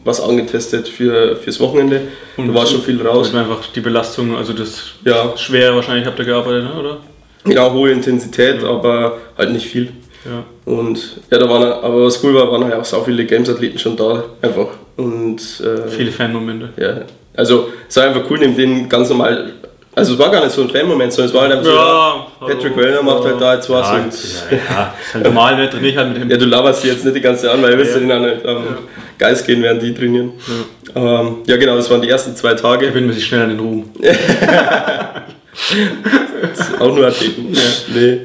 was 0.03 0.21
angetestet 0.21 0.87
für, 0.87 1.35
fürs 1.35 1.59
Wochenende. 1.59 2.01
Und 2.37 2.47
da 2.47 2.53
war 2.55 2.65
schon 2.65 2.81
viel 2.81 2.99
raus. 3.05 3.33
einfach 3.35 3.67
die 3.67 3.81
Belastung, 3.81 4.35
also 4.35 4.53
das 4.53 4.93
ja. 5.05 5.37
schwer 5.37 5.75
wahrscheinlich 5.75 6.05
habt 6.05 6.17
ihr 6.17 6.25
gearbeitet, 6.25 6.63
ne, 6.63 6.79
oder? 6.79 6.97
Ja, 7.45 7.71
hohe 7.71 7.91
Intensität, 7.91 8.63
ja. 8.63 8.69
aber 8.69 9.17
halt 9.37 9.51
nicht 9.51 9.67
viel. 9.67 9.91
Ja. 10.25 10.43
Und 10.71 11.21
ja, 11.29 11.37
da 11.37 11.49
waren, 11.49 11.63
aber 11.63 12.05
was 12.05 12.23
cool 12.23 12.33
war, 12.33 12.51
waren 12.51 12.63
halt 12.63 12.75
auch 12.75 12.85
so 12.85 13.01
viele 13.01 13.25
Games-Athleten 13.25 13.77
schon 13.77 13.95
da, 13.95 14.23
einfach. 14.41 14.67
Und, 14.97 15.39
äh, 15.61 15.87
viele 15.89 16.11
Fanmomente. 16.11 16.69
Ja, 16.77 17.01
also 17.35 17.69
es 17.87 17.95
war 17.97 18.05
einfach 18.05 18.29
cool, 18.29 18.39
neben 18.39 18.55
denen 18.55 18.89
ganz 18.89 19.09
normal 19.09 19.53
also 19.93 20.13
es 20.13 20.19
war 20.19 20.29
gar 20.29 20.41
nicht 20.43 20.53
so 20.53 20.61
ein 20.61 20.69
Fan-Moment, 20.69 21.11
sondern 21.11 21.29
es 21.29 21.35
war 21.35 21.41
halt 21.43 21.53
einfach 21.53 21.73
ja, 21.73 22.27
so, 22.39 22.45
Patrick 22.45 22.77
Wellner 22.77 23.03
macht 23.03 23.25
halt 23.25 23.41
da 23.41 23.55
jetzt 23.55 23.69
was 23.69 23.87
ja, 23.87 23.95
und... 23.95 24.13
Ja, 24.51 24.57
ja, 24.57 24.93
ist 24.99 25.13
halt 25.13 25.25
normal, 25.25 25.57
ne? 25.57 25.69
trainiere 25.69 25.97
halt 25.97 26.13
mit 26.13 26.21
dem... 26.21 26.31
Ja, 26.31 26.37
du 26.37 26.45
laberst 26.45 26.85
jetzt 26.85 27.03
nicht 27.03 27.17
die 27.17 27.21
ganze 27.21 27.51
an, 27.51 27.61
weil 27.61 27.71
du 27.71 27.77
willst 27.77 27.95
ja 27.95 27.99
den 27.99 28.11
auch 28.11 28.19
nicht 28.19 28.45
ja. 28.45 28.57
Geist 29.17 29.45
gehen, 29.45 29.61
während 29.61 29.81
die 29.81 29.93
trainieren. 29.93 30.31
Ja. 30.95 31.21
Ähm, 31.21 31.37
ja 31.45 31.57
genau, 31.57 31.75
das 31.75 31.89
waren 31.89 32.01
die 32.01 32.07
ersten 32.09 32.33
zwei 32.35 32.53
Tage. 32.53 32.87
Gewinnen 32.87 33.07
wir 33.07 33.15
sich 33.15 33.25
schnell 33.25 33.41
an 33.41 33.49
den 33.49 33.59
Ruhm. 33.59 33.89
auch 36.79 36.95
nur 36.95 37.07
Athleten. 37.07 37.53
Ja. 37.53 37.61
Nee. 37.93 38.19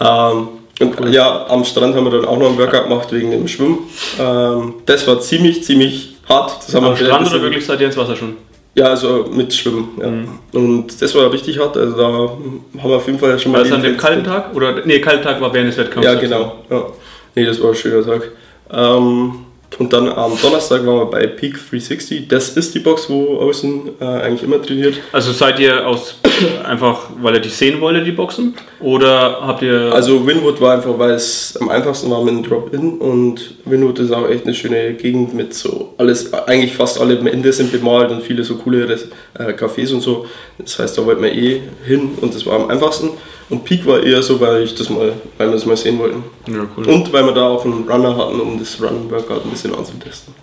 Ähm, 0.00 0.48
und 0.80 1.00
cool. 1.00 1.14
ja, 1.14 1.46
am 1.48 1.64
Strand 1.64 1.94
haben 1.94 2.04
wir 2.04 2.10
dann 2.10 2.24
auch 2.24 2.38
noch 2.38 2.50
ein 2.50 2.58
Workout 2.58 2.84
gemacht 2.84 3.12
wegen 3.12 3.30
dem 3.30 3.46
Schwimmen. 3.46 3.78
Ähm, 4.18 4.74
das 4.86 5.06
war 5.06 5.20
ziemlich, 5.20 5.62
ziemlich 5.62 6.16
hart. 6.28 6.56
Das 6.66 6.74
haben 6.74 6.86
am 6.86 6.96
Strand 6.96 7.28
oder 7.28 7.42
wirklich 7.42 7.64
seid 7.64 7.80
ihr 7.80 7.86
ins 7.86 7.96
Wasser 7.96 8.16
schon? 8.16 8.36
Ja, 8.74 8.86
also 8.86 9.26
mit 9.30 9.52
Schwimmen. 9.52 9.88
Ja. 10.00 10.08
Mhm. 10.08 10.28
Und 10.52 11.02
das 11.02 11.14
war 11.14 11.30
richtig 11.30 11.58
hart. 11.58 11.76
Also 11.76 11.96
da 11.96 12.04
haben 12.04 12.64
wir 12.72 12.96
auf 12.96 13.06
jeden 13.06 13.18
Fall 13.18 13.38
schon 13.38 13.52
mal. 13.52 13.58
War 13.58 13.64
das 13.64 13.72
an 13.72 13.82
dem 13.82 13.96
kalten 13.96 14.24
Tag? 14.24 14.54
Oder 14.54 14.84
nee, 14.86 14.98
kalten 15.00 15.22
Tag 15.22 15.40
war 15.40 15.52
während 15.52 15.70
des 15.70 15.78
Wettkampfs. 15.78 16.10
Ja, 16.10 16.18
genau. 16.18 16.56
Ja. 16.70 16.86
Nee, 17.34 17.44
das 17.44 17.62
war 17.62 17.70
ein 17.70 17.74
schöner 17.74 18.04
Tag. 18.04 18.30
Ähm, 18.70 19.34
und 19.78 19.92
dann 19.92 20.08
am 20.08 20.32
Donnerstag 20.40 20.86
waren 20.86 20.98
wir 20.98 21.06
bei 21.06 21.26
Peak 21.26 21.54
360. 21.54 22.28
Das 22.28 22.50
ist 22.50 22.74
die 22.74 22.78
Box, 22.78 23.08
wo 23.08 23.38
Außen 23.38 23.90
äh, 24.00 24.04
eigentlich 24.04 24.42
immer 24.42 24.60
trainiert. 24.60 24.96
Also 25.12 25.32
seid 25.32 25.58
ihr 25.58 25.86
aus 25.86 26.16
einfach, 26.64 27.10
weil 27.20 27.34
ihr 27.34 27.40
die 27.40 27.48
sehen 27.48 27.80
wollt, 27.80 28.06
die 28.06 28.12
Boxen? 28.12 28.54
Oder 28.80 29.38
habt 29.40 29.62
ihr. 29.62 29.92
Also 29.94 30.26
Winwood 30.26 30.60
war 30.60 30.74
einfach, 30.74 30.98
weil 30.98 31.12
es 31.12 31.56
am 31.60 31.68
einfachsten 31.68 32.10
war 32.10 32.22
mit 32.22 32.34
dem 32.34 32.42
Drop-In. 32.42 32.98
Und 32.98 33.54
Winwood 33.64 33.98
ist 33.98 34.12
auch 34.12 34.28
echt 34.28 34.44
eine 34.44 34.54
schöne 34.54 34.94
Gegend 34.94 35.34
mit 35.34 35.54
so 35.54 35.94
alles, 35.98 36.32
eigentlich 36.32 36.74
fast 36.74 37.00
alle 37.00 37.18
Ende 37.18 37.52
sind 37.52 37.72
bemalt 37.72 38.10
und 38.10 38.22
viele 38.22 38.44
so 38.44 38.56
coole 38.56 38.84
äh, 38.84 39.52
Cafés 39.52 39.92
und 39.92 40.00
so. 40.00 40.26
Das 40.58 40.78
heißt, 40.78 40.98
da 40.98 41.06
wollten 41.06 41.22
wir 41.22 41.32
eh 41.32 41.60
hin 41.86 42.10
und 42.20 42.34
das 42.34 42.44
war 42.46 42.60
am 42.60 42.68
einfachsten. 42.70 43.10
Und 43.48 43.64
Peak 43.64 43.84
war 43.86 44.02
eher 44.02 44.22
so, 44.22 44.40
weil 44.40 44.62
ich 44.62 44.74
das 44.74 44.88
mal, 44.88 45.12
weil 45.36 45.48
wir 45.48 45.54
das 45.54 45.66
mal 45.66 45.76
sehen 45.76 45.98
wollten. 45.98 46.24
Ja, 46.46 46.66
cool. 46.76 46.86
Und 46.86 47.12
weil 47.12 47.24
wir 47.24 47.32
da 47.32 47.48
auch 47.48 47.64
einen 47.64 47.88
Runner 47.88 48.16
hatten, 48.16 48.40
um 48.40 48.58
das 48.58 48.80
Run-Workout 48.80 49.44
ein 49.44 49.50
bisschen 49.50 49.74
anzutesten. 49.74 50.34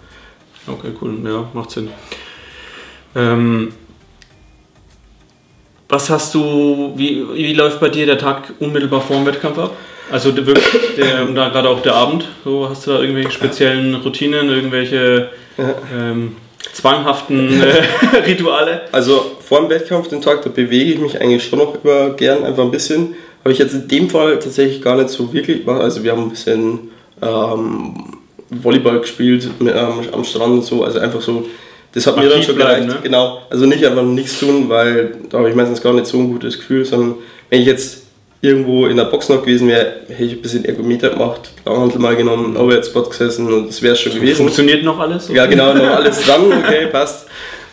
Okay, 0.67 0.91
cool. 1.01 1.17
Ja, 1.23 1.49
macht 1.53 1.71
Sinn. 1.71 1.89
Ähm, 3.15 3.69
was 5.87 6.09
hast 6.09 6.35
du, 6.35 6.93
wie, 6.95 7.25
wie 7.33 7.53
läuft 7.53 7.79
bei 7.79 7.89
dir 7.89 8.05
der 8.05 8.19
Tag 8.19 8.53
unmittelbar 8.59 9.01
vor 9.01 9.15
dem 9.15 9.25
Wettkampf 9.25 9.57
ab? 9.57 9.75
Also 10.11 10.35
wirklich 10.35 10.95
der, 10.97 11.25
da 11.25 11.49
gerade 11.49 11.69
auch 11.69 11.81
der 11.81 11.95
Abend, 11.95 12.27
so 12.43 12.67
hast 12.69 12.85
du 12.85 12.91
da 12.91 12.99
irgendwelche 12.99 13.31
speziellen 13.31 13.95
Routinen, 13.95 14.49
irgendwelche 14.49 15.29
ähm, 15.57 16.35
zwanghaften 16.79 17.61
äh, 17.61 18.17
Rituale? 18.25 18.81
Also 18.91 19.37
vor 19.39 19.61
dem 19.61 19.69
Wettkampf, 19.69 20.07
den 20.07 20.21
Tag, 20.21 20.41
da 20.43 20.49
bewege 20.49 20.93
ich 20.93 20.99
mich 20.99 21.19
eigentlich 21.19 21.43
schon 21.43 21.59
noch 21.59 21.83
immer 21.83 22.11
gern, 22.11 22.43
einfach 22.43 22.63
ein 22.63 22.71
bisschen. 22.71 23.15
Habe 23.43 23.53
ich 23.53 23.59
jetzt 23.59 23.73
in 23.73 23.87
dem 23.87 24.09
Fall 24.09 24.39
tatsächlich 24.39 24.81
gar 24.81 24.95
nicht 24.95 25.09
so 25.09 25.31
wirklich 25.33 25.65
gemacht. 25.65 25.81
Also 25.81 26.03
wir 26.03 26.11
haben 26.11 26.23
ein 26.23 26.29
bisschen 26.29 26.91
ähm, 27.21 28.17
Volleyball 28.49 28.99
gespielt 28.99 29.47
ähm, 29.61 29.69
am 30.11 30.23
Strand 30.23 30.53
und 30.53 30.65
so, 30.65 30.83
also 30.83 30.99
einfach 30.99 31.21
so 31.21 31.45
das 31.91 32.05
hat 32.05 32.17
mir 32.17 32.29
dann 32.29 32.43
schon 32.43 32.55
bleiben, 32.55 32.85
gereicht. 32.85 33.01
ne? 33.01 33.03
Genau. 33.03 33.41
Also 33.49 33.65
nicht 33.65 33.83
einfach 33.83 34.03
nichts 34.03 34.39
tun, 34.39 34.69
weil 34.69 35.15
da 35.29 35.39
habe 35.39 35.49
ich 35.49 35.55
meistens 35.55 35.81
gar 35.81 35.93
nicht 35.93 36.05
so 36.05 36.19
ein 36.19 36.31
gutes 36.31 36.57
Gefühl, 36.57 36.85
sondern 36.85 37.15
wenn 37.49 37.61
ich 37.61 37.67
jetzt 37.67 38.03
irgendwo 38.41 38.85
in 38.87 38.97
der 38.97 39.05
Box 39.05 39.29
noch 39.29 39.41
gewesen 39.41 39.67
wäre, 39.67 40.01
hätte 40.07 40.23
ich 40.23 40.33
ein 40.33 40.41
bisschen 40.41 40.65
Ergometer 40.65 41.09
gemacht, 41.09 41.51
Langhandel 41.65 41.99
mal 41.99 42.15
genommen, 42.15 42.55
Overhead-Spot 42.55 43.03
gesessen 43.03 43.51
und 43.51 43.67
das 43.67 43.81
wäre 43.81 43.95
schon 43.95 44.13
gewesen. 44.13 44.37
Funktioniert 44.37 44.83
noch 44.83 44.99
alles? 44.99 45.27
Ja, 45.29 45.45
genau, 45.45 45.73
noch 45.73 45.83
alles 45.95 46.21
dran, 46.21 46.51
okay, 46.51 46.87
passt. 46.87 47.27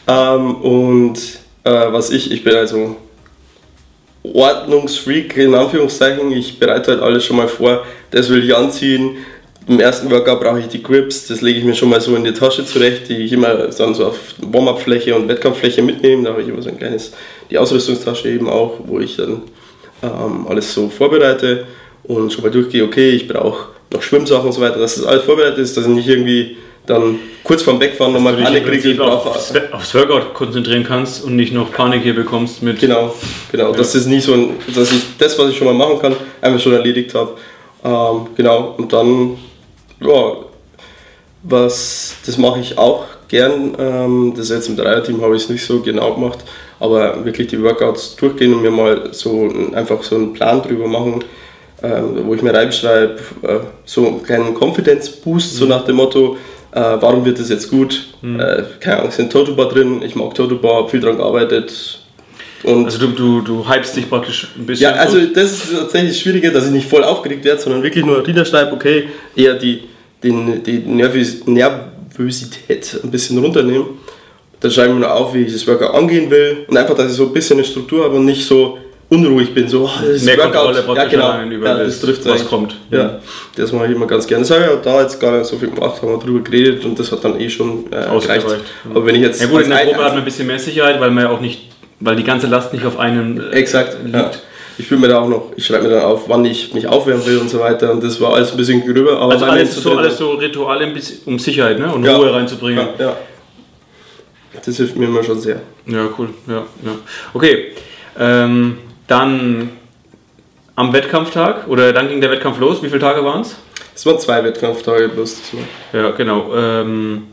Ähm, 0.08 0.56
und 0.56 1.18
äh, 1.64 1.70
was 1.70 2.10
ich, 2.10 2.30
ich 2.32 2.42
bin 2.42 2.54
also 2.54 2.96
Ordnungsfreak 4.34 5.36
in 5.36 5.54
Anführungszeichen. 5.54 6.32
Ich 6.32 6.58
bereite 6.58 6.92
halt 6.92 7.02
alles 7.02 7.24
schon 7.24 7.36
mal 7.36 7.48
vor. 7.48 7.84
Das 8.10 8.28
will 8.28 8.44
ich 8.44 8.54
anziehen. 8.54 9.18
Im 9.68 9.80
ersten 9.80 10.10
Workout 10.10 10.40
brauche 10.40 10.60
ich 10.60 10.68
die 10.68 10.82
Grips, 10.82 11.26
das 11.26 11.40
lege 11.40 11.58
ich 11.58 11.64
mir 11.64 11.74
schon 11.74 11.88
mal 11.88 12.00
so 12.00 12.14
in 12.14 12.22
die 12.22 12.32
Tasche 12.32 12.64
zurecht, 12.64 13.08
die 13.08 13.16
ich 13.16 13.32
immer 13.32 13.52
dann 13.52 13.94
so 13.96 14.06
auf 14.06 14.16
Warm-Up-Fläche 14.38 15.16
und 15.16 15.26
Wettkampffläche 15.26 15.82
mitnehme. 15.82 16.22
Da 16.22 16.30
habe 16.30 16.42
ich 16.42 16.48
immer 16.48 16.62
so 16.62 16.68
ein 16.68 16.78
kleines, 16.78 17.12
die 17.50 17.58
Ausrüstungstasche 17.58 18.28
eben 18.28 18.48
auch, 18.48 18.74
wo 18.86 19.00
ich 19.00 19.16
dann 19.16 19.42
ähm, 20.02 20.46
alles 20.48 20.72
so 20.72 20.88
vorbereite 20.88 21.66
und 22.04 22.32
schon 22.32 22.44
mal 22.44 22.50
durchgehe, 22.50 22.84
okay, 22.84 23.10
ich 23.10 23.26
brauche 23.26 23.68
noch 23.92 24.02
Schwimmsachen 24.02 24.46
und 24.46 24.52
so 24.52 24.60
weiter, 24.60 24.78
dass 24.78 24.96
das 24.96 25.04
alles 25.04 25.24
vorbereitet 25.24 25.58
ist, 25.58 25.76
dass 25.76 25.84
ich 25.84 25.90
nicht 25.90 26.08
irgendwie 26.08 26.56
dann 26.86 27.18
kurz 27.42 27.62
vorm 27.62 27.80
Wegfahren 27.80 28.12
nochmal 28.12 28.34
Panik 28.34 28.64
kriege. 28.64 28.90
Ich 28.90 28.96
brauche 28.96 29.30
aufs, 29.30 29.52
aufs 29.72 29.94
Workout 29.94 30.34
konzentrieren 30.34 30.84
kannst 30.84 31.24
und 31.24 31.36
nicht 31.36 31.52
noch 31.52 31.72
Panik 31.72 32.02
hier 32.02 32.14
bekommst 32.14 32.62
mit. 32.62 32.80
Genau, 32.80 33.14
genau. 33.50 33.72
Dass 33.72 33.92
das 33.92 34.06
nicht 34.06 34.24
so 34.24 34.34
ein, 34.34 34.50
dass 34.74 34.92
ich 34.92 35.02
das, 35.18 35.38
was 35.38 35.50
ich 35.50 35.56
schon 35.56 35.66
mal 35.66 35.74
machen 35.74 35.98
kann, 36.00 36.16
einfach 36.40 36.60
schon 36.60 36.72
erledigt 36.72 37.14
habe. 37.14 37.32
Ähm, 37.84 38.28
genau. 38.36 38.74
Und 38.78 38.92
dann, 38.92 39.36
ja, 40.00 40.36
was, 41.42 42.16
das 42.24 42.38
mache 42.38 42.60
ich 42.60 42.78
auch 42.78 43.04
gern. 43.28 43.74
Ähm, 43.78 44.34
das 44.36 44.48
jetzt 44.50 44.68
im 44.68 44.76
Dreierteam 44.76 45.20
habe 45.22 45.36
ich 45.36 45.42
es 45.42 45.48
nicht 45.48 45.64
so 45.64 45.80
genau 45.80 46.14
gemacht, 46.14 46.38
aber 46.80 47.24
wirklich 47.24 47.48
die 47.48 47.62
Workouts 47.62 48.16
durchgehen 48.16 48.54
und 48.54 48.62
mir 48.62 48.70
mal 48.70 49.08
so 49.12 49.48
ein- 49.48 49.74
einfach 49.74 50.02
so 50.02 50.14
einen 50.16 50.32
Plan 50.32 50.62
drüber 50.62 50.86
machen, 50.86 51.24
ähm, 51.82 52.20
wo 52.24 52.34
ich 52.34 52.42
mir 52.42 52.52
reinschreibe, 52.54 53.16
äh, 53.42 53.58
so 53.84 54.06
einen 54.06 54.22
kleinen 54.22 54.54
Confidence-Boost, 54.54 55.56
so 55.56 55.66
nach 55.66 55.84
dem 55.84 55.96
Motto, 55.96 56.36
äh, 56.72 56.80
warum 57.00 57.24
wird 57.24 57.38
das 57.38 57.48
jetzt 57.50 57.70
gut? 57.70 58.08
Äh, 58.22 58.62
keine 58.80 58.98
Ahnung, 59.00 59.10
sind 59.10 59.30
Total 59.32 59.54
Bar 59.54 59.68
drin, 59.68 60.02
ich 60.02 60.14
mag 60.14 60.34
Total 60.34 60.56
Bar, 60.58 60.82
hab 60.82 60.90
viel 60.90 61.00
dran 61.00 61.16
gearbeitet. 61.16 62.00
Und 62.64 62.86
Also 62.86 62.98
du, 62.98 63.08
du, 63.08 63.40
du 63.42 63.68
hypst 63.70 63.94
dich 63.96 64.08
praktisch 64.08 64.48
ein 64.58 64.66
bisschen. 64.66 64.84
ja, 64.84 64.92
also 64.94 65.18
das 65.26 65.52
ist 65.52 65.72
tatsächlich 65.78 66.18
schwieriger, 66.18 66.50
dass 66.50 66.66
ich 66.66 66.72
nicht 66.72 66.88
voll 66.88 67.04
aufgeregt 67.04 67.44
werde, 67.44 67.60
sondern 67.60 67.82
wirklich 67.82 68.04
nur 68.04 68.26
niederschreibe, 68.26 68.72
okay, 68.72 69.08
eher 69.36 69.54
die, 69.54 69.82
den, 70.22 70.62
die 70.64 70.78
Nervös 70.78 71.46
Nervosität 71.46 72.98
ein 73.04 73.10
bisschen 73.10 73.38
runternehmen. 73.38 73.86
Dann 74.66 74.72
schreibe 74.72 74.88
ich 74.88 74.94
mir 74.94 75.00
noch 75.02 75.10
auf, 75.10 75.32
wie 75.32 75.42
ich 75.42 75.52
das 75.52 75.64
Workout 75.68 75.94
angehen 75.94 76.28
will 76.28 76.64
und 76.66 76.76
einfach, 76.76 76.96
dass 76.96 77.12
ich 77.12 77.16
so 77.16 77.26
ein 77.26 77.32
bisschen 77.32 77.56
eine 77.56 77.64
Struktur 77.64 78.02
habe 78.02 78.16
und 78.16 78.24
nicht 78.24 78.44
so 78.44 78.78
unruhig 79.08 79.54
bin, 79.54 79.68
so 79.68 79.84
oh, 79.84 79.90
das 80.04 80.22
Mehr 80.22 80.36
Workout. 80.38 80.74
Kontrolle 80.84 80.96
ja, 80.96 81.04
genau. 81.04 81.40
über 81.54 81.66
ja, 81.68 81.74
das, 81.78 81.86
das 81.86 82.00
trifft 82.00 82.24
was 82.24 82.32
eigentlich. 82.32 82.48
kommt. 82.48 82.76
Ja, 82.90 83.20
das 83.54 83.70
mache 83.70 83.86
ich 83.86 83.92
immer 83.92 84.08
ganz 84.08 84.26
gerne. 84.26 84.42
Das 84.42 84.50
habe 84.50 84.64
ich 84.64 84.70
auch 84.70 84.82
da 84.82 85.02
jetzt 85.02 85.20
gar 85.20 85.38
nicht 85.38 85.46
so 85.46 85.56
viel 85.56 85.70
gemacht, 85.70 86.02
haben 86.02 86.08
wir 86.10 86.18
drüber 86.18 86.40
geredet 86.40 86.84
und 86.84 86.98
das 86.98 87.12
hat 87.12 87.22
dann 87.22 87.38
eh 87.40 87.48
schon 87.48 87.84
äh, 87.92 88.06
Ausgereicht. 88.06 88.44
gereicht. 88.44 88.64
Aber 88.90 89.06
wenn 89.06 89.14
ich 89.14 89.22
jetzt 89.22 89.40
Ja 89.40 89.46
gut, 89.46 89.62
in 89.62 89.70
der 89.70 89.76
Probe 89.76 89.98
hat 90.04 90.08
man 90.10 90.18
ein 90.18 90.24
bisschen 90.24 90.48
mehr 90.48 90.58
Sicherheit, 90.58 91.00
weil 91.00 91.12
man 91.12 91.22
ja 91.22 91.30
auch 91.30 91.40
nicht, 91.40 91.60
weil 92.00 92.16
die 92.16 92.24
ganze 92.24 92.48
Last 92.48 92.72
nicht 92.72 92.84
auf 92.84 92.98
einem 92.98 93.40
äh, 93.40 93.50
Exakt, 93.54 93.96
liegt. 94.02 94.16
ja. 94.16 94.32
Ich 94.78 94.88
fühle 94.88 95.00
mir 95.02 95.08
da 95.08 95.20
auch 95.20 95.28
noch, 95.28 95.52
ich 95.56 95.64
schreibe 95.64 95.84
mir 95.84 95.90
dann 95.90 96.02
auf, 96.02 96.28
wann 96.28 96.44
ich 96.44 96.74
mich 96.74 96.88
aufwärmen 96.88 97.24
will 97.24 97.38
und 97.38 97.48
so 97.48 97.60
weiter 97.60 97.92
und 97.92 98.02
das 98.02 98.20
war 98.20 98.34
alles 98.34 98.50
ein 98.50 98.56
bisschen 98.56 98.84
gröber. 98.84 99.22
Also 99.22 99.44
alles 99.44 99.76
so, 99.76 99.96
alles 99.96 100.18
so 100.18 100.32
Rituale, 100.32 100.92
um 101.26 101.38
Sicherheit 101.38 101.78
ne? 101.78 101.94
und 101.94 102.04
Ja. 102.04 102.16
Ruhe 102.16 102.32
reinzubringen. 102.32 102.88
Ja, 102.98 103.04
ja. 103.04 103.16
Das 104.64 104.76
hilft 104.76 104.96
mir 104.96 105.06
immer 105.06 105.22
schon 105.22 105.40
sehr. 105.40 105.60
Ja, 105.86 106.08
cool. 106.18 106.30
Ja, 106.46 106.66
ja. 106.84 106.92
Okay, 107.34 107.72
ähm, 108.18 108.78
dann 109.06 109.70
am 110.74 110.92
Wettkampftag 110.92 111.68
oder 111.68 111.92
dann 111.92 112.08
ging 112.08 112.20
der 112.20 112.30
Wettkampf 112.30 112.58
los. 112.58 112.82
Wie 112.82 112.88
viele 112.88 113.00
Tage 113.00 113.24
waren 113.24 113.42
es? 113.42 113.56
Es 113.94 114.04
waren 114.04 114.18
zwei 114.18 114.44
Wettkampftage 114.44 115.08
bloß 115.08 115.40
diesmal. 115.40 115.64
Ja, 115.92 116.10
genau. 116.10 116.54
Ähm, 116.54 117.28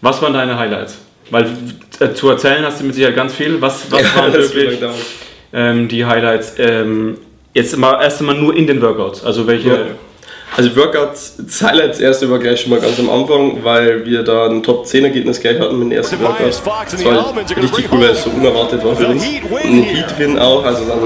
was 0.00 0.20
waren 0.22 0.32
deine 0.32 0.58
Highlights? 0.58 0.98
Weil 1.30 1.46
äh, 2.00 2.12
zu 2.14 2.28
erzählen 2.30 2.64
hast 2.64 2.80
du 2.80 2.84
mit 2.84 2.94
Sicherheit 2.94 3.16
ganz 3.16 3.34
viel. 3.34 3.60
Was, 3.60 3.90
was 3.90 4.16
waren 4.16 4.32
das 4.32 4.54
wird 4.54 4.80
wirklich 4.80 4.90
ähm, 5.52 5.88
die 5.88 6.04
Highlights? 6.04 6.54
Ähm, 6.58 7.18
jetzt 7.54 7.76
mal 7.76 8.02
erst 8.02 8.20
einmal 8.20 8.36
nur 8.36 8.56
in 8.56 8.66
den 8.66 8.80
Workouts. 8.82 9.24
Also 9.24 9.46
welche. 9.46 9.68
Ja. 9.68 9.86
Also 10.58 10.74
Workouts, 10.74 11.34
das 11.38 11.62
Highlight, 11.62 11.90
das 11.90 12.00
erste 12.00 12.28
war 12.28 12.40
gleich 12.40 12.60
schon 12.60 12.70
mal 12.70 12.80
ganz 12.80 12.98
am 12.98 13.08
Anfang, 13.10 13.62
weil 13.62 14.04
wir 14.04 14.24
da 14.24 14.46
ein 14.46 14.60
Top-10-Ergebnis 14.60 15.38
gleich 15.40 15.60
hatten 15.60 15.78
mit 15.78 15.88
dem 15.90 15.92
ersten 15.98 16.20
Workout. 16.20 16.48
Das 16.48 17.04
war 17.04 17.12
richtig 17.62 17.84
cool, 17.92 18.00
weil 18.00 18.10
es 18.10 18.24
so 18.24 18.30
unerwartet 18.30 18.84
war 18.84 18.96
für 18.96 19.06
uns. 19.06 19.22
Und 19.24 19.56
ein 19.64 19.82
Heat-Win 19.84 20.36
auch, 20.36 20.64
also 20.64 20.84
dann 20.84 20.98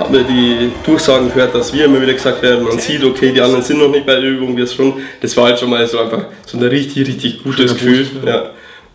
hat 0.00 0.10
man 0.10 0.26
die 0.26 0.72
Durchsagen 0.84 1.28
gehört, 1.32 1.54
dass 1.54 1.72
wir 1.72 1.84
immer 1.84 2.02
wieder 2.02 2.14
gesagt 2.14 2.42
werden, 2.42 2.64
man 2.64 2.78
sieht, 2.80 3.04
okay, 3.04 3.30
die 3.32 3.40
anderen 3.40 3.62
sind 3.62 3.78
noch 3.78 3.88
nicht 3.88 4.04
bei 4.06 4.14
der 4.16 4.24
Übung, 4.24 4.56
wir 4.56 4.64
es 4.64 4.74
schon. 4.74 4.94
Das 5.22 5.36
war 5.36 5.44
halt 5.44 5.60
schon 5.60 5.70
mal 5.70 5.86
so 5.86 6.00
einfach 6.00 6.24
so 6.44 6.58
ein 6.58 6.64
richtig, 6.64 7.06
richtig 7.06 7.44
gutes 7.44 7.58
Schöner 7.58 7.74
Gefühl. 7.74 8.06
Ja. 8.26 8.50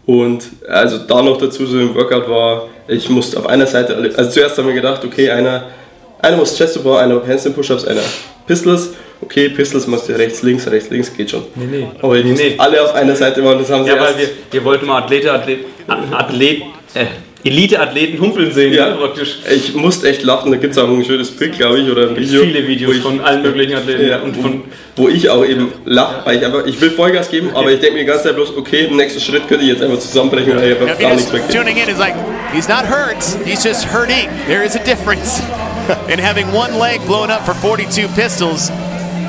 Und 0.05 0.43
also 0.67 0.97
da 1.07 1.21
noch 1.21 1.37
dazu 1.37 1.65
so 1.65 1.79
im 1.79 1.95
Workout 1.95 2.29
war, 2.29 2.67
ich 2.89 3.09
musste 3.09 3.39
auf 3.39 3.45
einer 3.47 3.65
Seite, 3.65 3.95
alle- 3.95 4.13
also 4.17 4.29
zuerst 4.29 4.57
haben 4.57 4.67
wir 4.67 4.73
gedacht, 4.75 5.05
okay, 5.05 5.29
einer, 5.31 5.63
einer 6.21 6.35
muss 6.35 6.57
Chest 6.57 6.73
to 6.75 6.81
Bar, 6.81 6.99
einer 6.99 7.25
Handstand 7.25 7.55
Push-Ups, 7.55 7.85
einer 7.85 8.01
Pistols. 8.45 8.89
Okay, 9.21 9.49
Pistols 9.49 9.87
machst 9.87 10.09
du 10.09 10.13
rechts, 10.13 10.41
links, 10.41 10.67
rechts, 10.67 10.89
links, 10.89 11.15
geht 11.15 11.29
schon. 11.29 11.43
Nee, 11.55 11.65
nee. 11.69 11.87
Aber 12.01 12.15
ich 12.17 12.25
Nee, 12.25 12.33
nee. 12.33 12.55
alle 12.57 12.81
auf 12.83 12.93
einer 12.95 13.15
Seite 13.15 13.43
waren, 13.43 13.59
das 13.59 13.69
haben 13.69 13.83
sie 13.83 13.91
Ja, 13.91 13.99
weil 14.01 14.17
wir, 14.17 14.29
wir 14.49 14.63
wollten 14.63 14.85
mal 14.87 15.03
Athlete, 15.03 15.31
Athlet, 15.31 15.59
Athlet, 15.87 16.61
äh, 16.95 17.05
Elite-Athleten 17.43 18.19
humpeln 18.19 18.51
sehen, 18.51 18.73
Ja. 18.73 18.89
ja. 18.89 18.95
praktisch. 18.95 19.39
Ich 19.51 19.73
musste 19.73 20.09
echt 20.09 20.23
lachen, 20.23 20.51
da 20.51 20.57
gibt 20.57 20.73
es 20.73 20.77
auch 20.77 20.87
ein 20.87 21.03
schönes 21.03 21.31
Bild, 21.31 21.57
glaube 21.57 21.79
ich, 21.79 21.89
oder 21.89 22.09
ein 22.09 22.15
Video. 22.15 22.41
Viele 22.41 22.67
Videos 22.67 22.91
wo 22.91 22.95
ich, 22.95 23.01
von 23.01 23.19
allen 23.21 23.41
möglichen 23.41 23.75
Athleten 23.75 24.07
ja, 24.07 24.19
und 24.19 24.35
von 24.37 24.63
wo 24.95 25.07
ich 25.07 25.29
auch 25.29 25.45
eben 25.45 25.71
lache, 25.85 26.25
weil 26.25 26.37
ich 26.37 26.45
einfach, 26.45 26.65
ich 26.65 26.79
will 26.81 26.91
Vollgas 26.91 27.29
geben, 27.29 27.51
aber 27.53 27.71
ich 27.71 27.79
denke 27.79 27.95
mir 27.95 27.99
die 28.01 28.05
ganze 28.05 28.25
Zeit 28.25 28.35
bloß, 28.35 28.55
okay, 28.57 28.85
im 28.85 28.97
nächsten 28.97 29.19
Schritt 29.21 29.47
könnte 29.47 29.63
ich 29.63 29.71
jetzt 29.71 29.81
einfach 29.81 29.99
zusammenbrechen 29.99 30.55
Now, 30.55 30.61
einfach 30.61 30.99
gar 30.99 31.15
nichts 31.15 31.31
mehr 31.31 31.47
tuning 31.47 31.77
in, 31.77 31.89
it's 31.89 31.99
like 31.99 32.15
he's 32.53 32.67
not 32.67 32.85
hurt, 32.85 33.17
he's 33.45 33.63
just 33.63 33.85
hurting. 33.85 34.29
There 34.47 34.63
is 34.63 34.75
a 34.75 34.83
difference 34.83 35.41
in 36.09 36.19
having 36.19 36.45
one 36.53 36.77
leg 36.77 36.99
blown 37.07 37.31
up 37.31 37.43
for 37.45 37.55
42 37.55 38.07
pistols. 38.15 38.71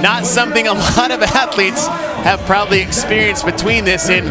Not 0.02 0.26
something 0.26 0.66
a 0.66 0.75
lot 0.97 1.11
of 1.11 1.23
athletes 1.23 1.87
have 2.25 2.40
probably 2.40 2.80
experienced 2.80 3.47
between 3.47 3.85
this, 3.85 4.11
and 4.11 4.26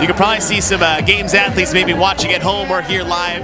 you 0.00 0.06
can 0.06 0.16
probably 0.16 0.40
see 0.40 0.60
some 0.60 0.82
uh, 0.82 1.00
games 1.02 1.34
athletes 1.34 1.72
maybe 1.72 1.92
watching 1.92 2.32
at 2.32 2.42
home 2.42 2.70
or 2.70 2.82
here 2.82 3.04
live. 3.04 3.42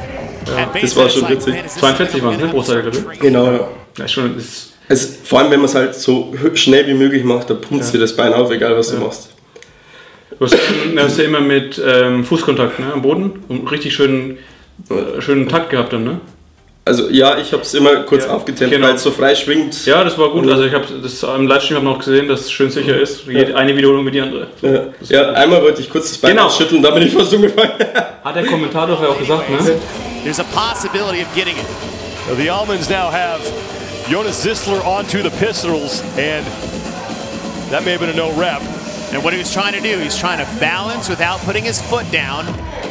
At 0.48 0.72
das 0.72 0.96
war 0.96 1.08
schon 1.08 1.28
witzig. 1.28 1.54
man, 1.54 1.64
is 1.64 1.74
this 1.74 1.80
42 1.80 2.22
waren 2.22 2.34
es, 2.34 2.40
ne? 2.40 2.46
minute 2.46 2.52
Brustseite. 2.52 3.18
Genau, 3.20 3.52
ja. 3.52 3.68
Ja, 3.98 4.08
schon, 4.08 4.36
ist, 4.38 4.72
Es, 4.88 5.18
vor 5.24 5.38
allem, 5.38 5.50
wenn 5.50 5.60
man 5.60 5.68
es 5.68 5.74
halt 5.74 5.94
so 5.94 6.34
schnell 6.54 6.86
wie 6.86 6.94
möglich 6.94 7.24
macht, 7.24 7.48
da 7.48 7.54
pumpt 7.54 7.92
dir 7.92 7.98
das 7.98 8.14
Bein 8.14 8.32
auf, 8.34 8.50
egal 8.50 8.76
was 8.76 8.90
du 8.90 8.98
machst. 8.98 9.30
du 10.38 10.44
hast, 10.44 10.54
du 10.54 11.00
hast 11.00 11.18
ja 11.18 11.24
immer 11.24 11.40
mit 11.40 11.80
ähm, 11.84 12.24
Fußkontakt 12.24 12.78
ne, 12.78 12.92
am 12.92 13.02
Boden 13.02 13.44
und 13.48 13.70
richtig 13.70 13.94
schönen, 13.94 14.38
äh, 14.90 15.20
schönen 15.20 15.48
Takt 15.48 15.70
gehabt 15.70 15.92
dann, 15.92 16.04
ne? 16.04 16.20
Also 16.84 17.08
ja, 17.10 17.38
ich 17.38 17.52
habe 17.52 17.62
es 17.62 17.72
immer 17.74 17.94
kurz 18.02 18.24
Ja, 18.24 18.32
aufgetempelt, 18.32 18.72
genau. 18.72 18.88
weil 18.88 18.96
es 18.96 19.04
so 19.04 19.12
frei 19.12 19.36
schwingt. 19.36 19.86
Ja, 19.86 20.02
das 20.02 20.18
war 20.18 20.30
gut. 20.30 20.50
Also 20.50 20.64
ich 20.64 20.74
habe 20.74 20.84
das 21.00 21.22
im 21.22 21.46
Livestream 21.46 21.76
hab 21.76 21.84
noch 21.84 21.98
gesehen, 21.98 22.26
dass 22.26 22.40
es 22.40 22.50
schön 22.52 22.70
sicher 22.70 22.98
ist. 23.00 23.24
Jede, 23.26 23.54
Eine 23.56 23.76
Wiederholung 23.76 24.04
wie 24.06 24.10
die 24.10 24.20
andere. 24.20 24.48
Ja, 24.62 24.86
ja, 25.08 25.30
einmal 25.32 25.62
wollte 25.62 25.80
ich 25.80 25.88
kurz 25.88 26.08
das 26.08 26.18
Bein 26.18 26.32
Genau. 26.32 26.46
ausschütteln, 26.46 26.82
da 26.82 26.90
bin 26.90 27.04
ich 27.06 27.12
fast 27.12 27.32
umgefallen. 27.32 27.70
Hat 28.24 28.34
der 28.34 28.46
Kommentator 28.46 29.00
ja 29.00 29.08
auch 29.10 29.18
gesagt, 29.18 29.48
ne? 29.48 29.58
There's 30.24 30.40
a 30.40 30.44
possibility 30.44 31.22
of 31.22 31.32
getting 31.36 31.54
it. 31.56 32.36
The 32.36 32.50
Almonds 32.50 32.88
now 32.88 33.10
have 33.10 33.40
Jonas 34.08 34.44
Zisler 34.44 34.84
onto 34.84 35.22
the 35.22 35.30
pistols, 35.38 36.02
and 36.16 36.44
that 37.70 37.84
may 37.84 37.92
have 37.92 38.00
been 38.00 38.10
a 38.10 38.16
no 38.16 38.30
rep. 38.36 38.60
And 39.12 39.22
what 39.22 39.32
he 39.32 39.38
was 39.38 39.52
trying 39.52 39.74
to 39.74 39.80
do, 39.80 39.98
he's 40.02 40.16
trying 40.18 40.38
to 40.38 40.46
balance 40.58 41.08
without 41.08 41.38
putting 41.44 41.62
his 41.64 41.80
foot 41.80 42.10
down. 42.10 42.46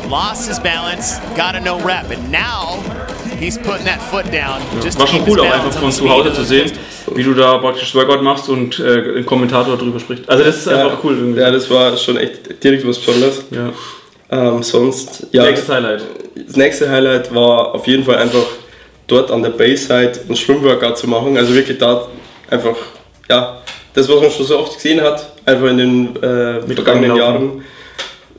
Lost 0.09 0.47
his 0.47 0.59
balance, 0.59 1.19
got 1.35 1.55
a 1.55 1.59
no 1.59 1.79
rep, 1.79 2.09
and 2.11 2.31
now 2.31 2.79
he's 3.39 3.57
putting 3.57 3.85
that 3.85 4.01
foot 4.01 4.25
down. 4.31 4.61
Just 4.81 4.99
War 4.99 5.07
schon 5.07 5.23
cool, 5.27 5.39
auch 5.39 5.45
einfach 5.45 5.65
on 5.67 5.71
von 5.71 5.91
zu 5.91 6.09
Hause 6.09 6.33
zu 6.33 6.43
sehen, 6.43 6.71
wie 7.15 7.23
du 7.23 7.33
da 7.33 7.57
praktisch 7.57 7.93
Workout 7.95 8.21
machst 8.21 8.49
und 8.49 8.79
äh, 8.79 9.17
ein 9.19 9.25
Kommentator 9.25 9.77
darüber 9.77 9.99
spricht. 9.99 10.29
Also 10.29 10.43
das 10.43 10.57
ist 10.57 10.67
einfach 10.67 10.97
cool 11.03 11.17
irgendwie. 11.17 11.39
Ja, 11.41 11.51
das 11.51 11.69
war 11.69 11.95
schon 11.97 12.17
echt 12.17 12.63
direkt 12.63 12.87
was 12.87 12.99
Besonderes. 12.99 13.43
Ja. 13.51 13.69
Ähm, 14.31 14.63
sonst, 14.63 15.27
ja, 15.31 15.43
Nächstes 15.43 15.69
Highlight. 15.69 16.03
das 16.35 16.55
nächste 16.55 16.89
Highlight 16.89 17.33
war 17.35 17.75
auf 17.75 17.85
jeden 17.87 18.03
Fall 18.03 18.17
einfach 18.17 18.45
dort 19.07 19.29
an 19.29 19.43
der 19.43 19.49
Base-Side 19.49 20.13
ein 20.29 20.35
Schwimmworkout 20.35 20.97
zu 20.97 21.07
machen. 21.07 21.37
Also 21.37 21.53
wirklich 21.53 21.77
da 21.77 22.07
einfach, 22.49 22.75
ja, 23.29 23.61
das, 23.93 24.07
was 24.07 24.21
man 24.21 24.31
schon 24.31 24.45
so 24.45 24.59
oft 24.59 24.75
gesehen 24.75 25.01
hat, 25.01 25.33
einfach 25.45 25.67
in 25.67 25.77
den 25.77 26.15
äh, 26.23 26.61
vergangenen 26.61 27.09
Laufen. 27.09 27.19
Jahren 27.19 27.65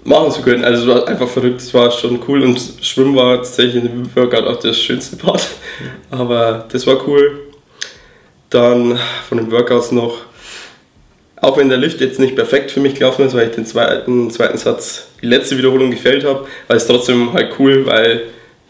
machen 0.04 0.30
zu 0.30 0.42
können. 0.42 0.64
Also 0.64 0.82
es 0.82 0.96
war 0.96 1.08
einfach 1.08 1.28
verrückt, 1.28 1.60
es 1.60 1.72
war 1.74 1.90
schon 1.90 2.20
cool 2.28 2.42
und 2.42 2.60
Schwimmen 2.80 3.14
war 3.14 3.36
tatsächlich 3.36 3.76
in 3.76 3.82
dem 3.82 4.16
Workout 4.16 4.46
auch 4.46 4.58
das 4.58 4.78
schönste 4.78 5.16
Part. 5.16 5.46
Aber 6.10 6.66
das 6.70 6.86
war 6.86 7.06
cool. 7.06 7.40
Dann 8.50 8.98
von 9.28 9.38
den 9.38 9.50
Workouts 9.50 9.92
noch 9.92 10.18
auch 11.42 11.56
wenn 11.56 11.68
der 11.68 11.78
Lift 11.78 12.00
jetzt 12.00 12.20
nicht 12.20 12.36
perfekt 12.36 12.70
für 12.70 12.78
mich 12.78 12.94
gelaufen 12.94 13.26
ist, 13.26 13.34
weil 13.34 13.48
ich 13.48 13.54
den 13.54 13.66
zweiten, 13.66 14.30
zweiten 14.30 14.56
Satz, 14.56 15.08
die 15.20 15.26
letzte 15.26 15.58
Wiederholung 15.58 15.90
gefällt 15.90 16.24
habe, 16.24 16.46
war 16.68 16.76
es 16.76 16.86
trotzdem 16.86 17.32
halt 17.32 17.54
cool, 17.58 17.84
weil 17.84 18.22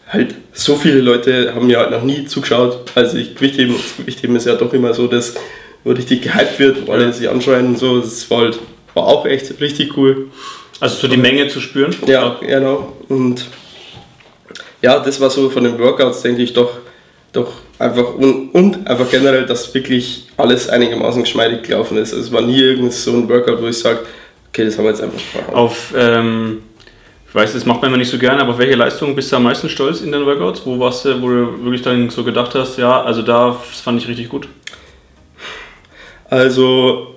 halt 0.07 0.33
so 0.53 0.75
viele 0.75 0.99
Leute 0.99 1.53
haben 1.53 1.67
mir 1.67 1.77
halt 1.77 1.91
noch 1.91 2.01
nie 2.01 2.25
zugeschaut. 2.25 2.79
Also 2.95 3.17
ich 3.17 3.35
Gewichtheben, 3.35 3.75
das 3.75 3.97
Gewichtheben 3.97 4.35
ist 4.35 4.47
ja 4.47 4.55
doch 4.55 4.73
immer 4.73 4.93
so, 4.95 5.05
dass 5.05 5.35
wo 5.83 5.91
richtig 5.91 6.23
gehypt 6.23 6.59
wird, 6.59 6.87
wo 6.87 6.93
alle 6.93 7.13
sich 7.13 7.29
anschreien 7.29 7.67
und 7.67 7.77
so. 7.77 7.99
Das 7.99 8.29
war, 8.31 8.39
halt, 8.39 8.59
war 8.95 9.05
auch 9.05 9.25
echt 9.27 9.59
richtig 9.61 9.95
cool. 9.95 10.31
Also 10.83 10.97
so 10.97 11.07
die 11.07 11.15
Menge 11.15 11.47
zu 11.47 11.61
spüren? 11.61 11.95
Ja, 12.05 12.35
genau. 12.41 12.91
Und 13.07 13.45
ja, 14.81 14.99
das 14.99 15.21
war 15.21 15.29
so 15.29 15.49
von 15.49 15.63
den 15.63 15.79
Workouts, 15.79 16.23
denke 16.23 16.41
ich, 16.41 16.51
doch, 16.51 16.71
doch 17.31 17.53
einfach 17.79 18.15
und, 18.15 18.49
und 18.49 18.85
einfach 18.85 19.09
generell, 19.09 19.45
dass 19.45 19.73
wirklich 19.73 20.27
alles 20.35 20.67
einigermaßen 20.67 21.23
geschmeidig 21.23 21.63
gelaufen 21.63 21.97
ist. 21.97 22.11
Also 22.11 22.25
es 22.25 22.33
war 22.33 22.41
nie 22.41 22.59
irgend 22.59 22.91
so 22.91 23.11
ein 23.13 23.29
Workout, 23.29 23.61
wo 23.61 23.67
ich 23.67 23.79
sage, 23.79 23.99
okay, 24.49 24.65
das 24.65 24.77
haben 24.77 24.83
wir 24.83 24.89
jetzt 24.91 25.01
einfach 25.01 25.21
verhauen. 25.21 25.55
Auf, 25.55 25.93
ähm, 25.97 26.63
ich 27.29 27.33
weiß, 27.33 27.53
das 27.53 27.65
macht 27.65 27.81
man 27.81 27.89
immer 27.89 27.97
nicht 27.97 28.11
so 28.11 28.17
gerne, 28.17 28.41
aber 28.41 28.51
auf 28.51 28.57
welche 28.57 28.75
Leistung 28.75 29.15
bist 29.15 29.31
du 29.31 29.37
am 29.37 29.43
meisten 29.43 29.69
stolz 29.69 30.01
in 30.01 30.11
den 30.11 30.25
Workouts? 30.25 30.65
Wo 30.65 30.77
warst 30.79 31.05
du, 31.05 31.21
wo 31.21 31.29
du 31.29 31.63
wirklich 31.63 31.81
dann 31.81 32.09
so 32.09 32.25
gedacht 32.25 32.55
hast, 32.55 32.77
ja, 32.77 33.01
also 33.03 33.21
da 33.21 33.57
das 33.69 33.79
fand 33.79 34.01
ich 34.01 34.09
richtig 34.09 34.27
gut? 34.27 34.49
Also, 36.29 37.12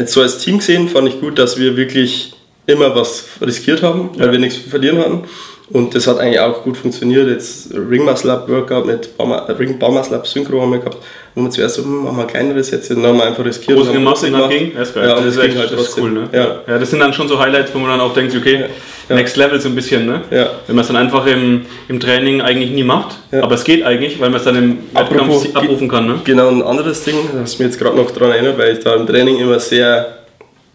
jetzt 0.00 0.12
so 0.12 0.22
als 0.22 0.38
Team 0.38 0.58
gesehen 0.58 0.88
fand 0.88 1.08
ich 1.08 1.20
gut, 1.20 1.38
dass 1.38 1.58
wir 1.58 1.76
wirklich 1.76 2.32
immer 2.66 2.94
was 2.94 3.26
riskiert 3.40 3.82
haben, 3.82 4.10
weil 4.16 4.26
ja. 4.26 4.32
wir 4.32 4.38
nichts 4.38 4.62
zu 4.62 4.70
verlieren 4.70 4.98
hatten. 4.98 5.24
Und 5.72 5.94
das 5.94 6.08
hat 6.08 6.18
eigentlich 6.18 6.40
auch 6.40 6.64
gut 6.64 6.76
funktioniert. 6.76 7.28
Jetzt 7.28 7.72
Ring 7.72 8.04
Muscle 8.04 8.32
Up 8.32 8.48
Workout 8.48 8.86
mit 8.86 9.16
Bar 9.16 9.46
Ring 9.56 9.78
Bar 9.78 9.92
Muscle 9.92 10.16
Up 10.16 10.26
Synchro 10.26 10.60
haben 10.60 10.72
wir 10.72 10.78
gehabt, 10.80 10.96
wo 11.34 11.42
wir 11.42 11.50
zuerst 11.50 11.76
so, 11.76 11.82
machen 11.82 12.16
wir 12.16 12.26
kleineres 12.26 12.72
jetzt, 12.72 12.90
dann 12.90 13.06
haben 13.06 13.18
wir 13.18 13.26
einfach 13.26 13.44
riskiert. 13.44 13.78
Groß 13.78 13.92
gemacht 13.92 14.20
und 14.24 14.32
dann 14.32 14.50
ging? 14.50 14.72
Das 14.74 14.88
ist 14.88 14.94
geil. 14.94 15.08
Ja, 15.08 15.14
das, 15.14 15.26
ist 15.26 15.38
echt, 15.38 15.56
halt 15.56 15.72
das 15.72 15.80
ist 15.80 15.98
cool, 15.98 16.10
ne? 16.10 16.28
Ja. 16.32 16.62
ja, 16.66 16.78
das 16.78 16.90
sind 16.90 16.98
dann 16.98 17.12
schon 17.12 17.28
so 17.28 17.38
Highlights, 17.38 17.72
wo 17.72 17.78
man 17.78 17.90
dann 17.90 18.00
auch 18.00 18.12
denkt, 18.12 18.34
okay, 18.34 18.64
ja. 19.10 19.16
Next 19.16 19.36
Level 19.36 19.60
so 19.60 19.68
ein 19.68 19.74
bisschen, 19.74 20.06
ne? 20.06 20.22
Ja. 20.30 20.50
Wenn 20.66 20.76
man 20.76 20.82
es 20.82 20.86
dann 20.86 20.96
einfach 20.96 21.26
im, 21.26 21.66
im 21.88 22.00
Training 22.00 22.40
eigentlich 22.40 22.70
nie 22.70 22.84
macht, 22.84 23.16
ja. 23.32 23.42
aber 23.42 23.56
es 23.56 23.64
geht 23.64 23.84
eigentlich, 23.84 24.20
weil 24.20 24.30
man 24.30 24.38
es 24.38 24.44
dann 24.44 24.56
im 24.56 24.78
Wettkampf 24.94 25.54
abrufen 25.54 25.88
kann, 25.88 26.06
ne? 26.06 26.20
Genau, 26.24 26.48
ein 26.48 26.62
anderes 26.62 27.04
Ding, 27.04 27.16
das 27.34 27.58
mir 27.58 27.66
jetzt 27.66 27.78
gerade 27.78 27.96
noch 27.96 28.10
daran 28.10 28.30
erinnert, 28.30 28.56
weil 28.56 28.72
ich 28.72 28.84
da 28.84 28.94
im 28.94 29.06
Training 29.06 29.38
immer 29.38 29.60
sehr 29.60 30.18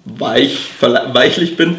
weich, 0.06 0.72
weichlich 1.14 1.58
bin 1.58 1.78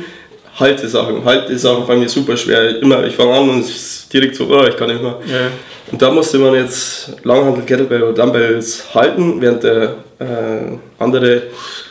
Haltesachen. 0.58 1.24
Haltesachen 1.24 1.84
fallen 1.86 2.00
mir 2.00 2.08
super 2.08 2.36
schwer. 2.36 2.80
Immer, 2.80 3.04
ich 3.04 3.14
fange 3.14 3.34
an 3.34 3.50
und 3.50 3.60
es 3.60 3.68
ist 3.68 4.12
direkt 4.12 4.36
so, 4.36 4.46
oh, 4.46 4.64
ich 4.64 4.76
kann 4.76 4.88
nicht 4.88 5.02
mehr. 5.02 5.18
Ja. 5.26 5.50
Und 5.92 6.00
da 6.00 6.10
musste 6.10 6.38
man 6.38 6.54
jetzt 6.54 7.12
Langhandel, 7.22 7.64
Kettlebell 7.64 8.02
oder 8.02 8.14
Dumbbells 8.14 8.94
halten, 8.94 9.40
während 9.40 9.62
der 9.62 9.96
äh, 10.18 10.78
andere 10.98 11.42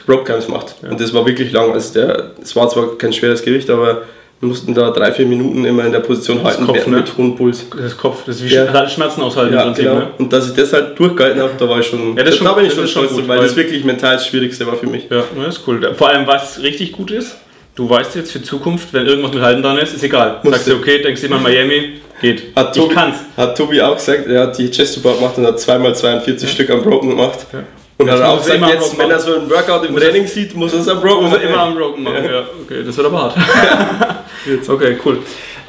Rope 0.07 0.23
Camps 0.23 0.47
macht. 0.47 0.75
Ja. 0.81 0.89
Und 0.89 0.99
das 0.99 1.13
war 1.13 1.25
wirklich 1.25 1.51
lang. 1.51 1.71
Also 1.71 1.93
der, 1.93 2.31
es 2.41 2.55
war 2.55 2.67
zwar 2.69 2.97
kein 2.97 3.13
schweres 3.13 3.43
Gewicht, 3.43 3.69
aber 3.69 4.01
mussten 4.45 4.73
da 4.73 4.91
drei, 4.91 5.11
vier 5.11 5.25
Minuten 5.25 5.65
immer 5.65 5.85
in 5.85 5.91
der 5.91 5.99
Position 5.99 6.37
das 6.37 6.53
halten 6.53 6.65
Kopf, 6.65 6.87
ne? 6.87 6.97
mit 6.97 7.17
hohem 7.17 7.35
Puls. 7.35 7.65
Das 7.77 7.97
Kopf, 7.97 8.23
das 8.25 8.37
ist 8.37 8.49
wie 8.49 8.53
ja. 8.53 8.87
Schmerzen 8.87 9.21
aushalten. 9.21 9.53
Ja, 9.53 9.63
Prinzip, 9.63 9.85
genau. 9.85 9.99
Ne? 9.99 10.07
Und 10.17 10.31
dass 10.31 10.49
ich 10.49 10.55
das 10.55 10.73
halt 10.73 10.97
durchgehalten 10.97 11.41
habe, 11.41 11.51
da 11.57 11.69
war 11.69 11.79
ich 11.79 11.87
schon, 11.87 12.15
ja, 12.15 12.23
das 12.23 12.35
schon, 12.35 12.45
da 12.45 12.53
bin 12.53 12.65
ich 12.65 12.73
schon 12.73 12.87
stolz, 12.87 13.15
weil, 13.15 13.27
weil 13.27 13.41
das 13.41 13.55
wirklich 13.55 13.83
mental 13.83 14.15
das 14.15 14.27
Schwierigste 14.27 14.65
war 14.65 14.75
für 14.75 14.87
mich. 14.87 15.07
Ja, 15.09 15.23
das 15.35 15.57
ist 15.57 15.67
cool. 15.67 15.93
Vor 15.95 16.09
allem, 16.09 16.25
was 16.27 16.61
richtig 16.61 16.91
gut 16.91 17.11
ist, 17.11 17.35
du 17.75 17.89
weißt 17.89 18.15
jetzt 18.15 18.31
für 18.31 18.41
Zukunft, 18.41 18.93
wenn 18.93 19.05
irgendwas 19.05 19.33
mit 19.33 19.43
Halten 19.43 19.61
dran 19.61 19.77
ist, 19.77 19.93
ist 19.93 20.03
egal. 20.03 20.39
Musst 20.43 20.55
Sagst 20.55 20.67
du, 20.67 20.75
okay, 20.75 21.01
denkst 21.01 21.21
du 21.21 21.27
immer 21.27 21.39
Miami, 21.39 22.01
geht. 22.21 22.43
Hat 22.55 22.75
Tobi, 22.75 22.87
ich 22.87 22.93
kann's. 22.93 23.17
Hat 23.37 23.57
Tobi 23.57 23.81
auch 23.81 23.95
gesagt, 23.95 24.27
er 24.27 24.43
hat 24.43 24.57
die 24.57 24.69
Chest 24.69 25.01
Bar 25.03 25.15
gemacht 25.15 25.37
und 25.37 25.45
hat 25.45 25.59
zweimal 25.59 25.95
42 25.95 26.47
ja. 26.47 26.53
Stück 26.53 26.69
am 26.69 26.83
Broken 26.83 27.09
gemacht. 27.09 27.45
Ja. 27.51 27.63
Und 27.97 28.11
hat 28.11 28.21
auch 28.21 28.43
gesagt, 28.43 28.67
jetzt, 28.67 28.97
wenn 28.97 29.09
er 29.09 29.19
so 29.19 29.35
einen 29.35 29.49
Workout 29.49 29.85
im 29.85 29.95
Training 29.95 30.27
sieht, 30.27 30.53
muss 30.53 30.73
er 30.73 30.79
es 30.81 30.87
am 30.87 30.99
Broken 30.99 31.29
machen. 31.29 31.41
Er 31.41 31.49
immer 31.49 31.59
am 31.59 31.75
Broken 31.75 32.03
machen, 32.03 32.25
ja. 32.25 32.43
Okay, 32.63 32.83
das 32.85 32.97
wird 32.97 33.07
aber 33.07 33.21
hart. 33.21 33.37
okay, 34.67 34.97
cool. 35.05 35.19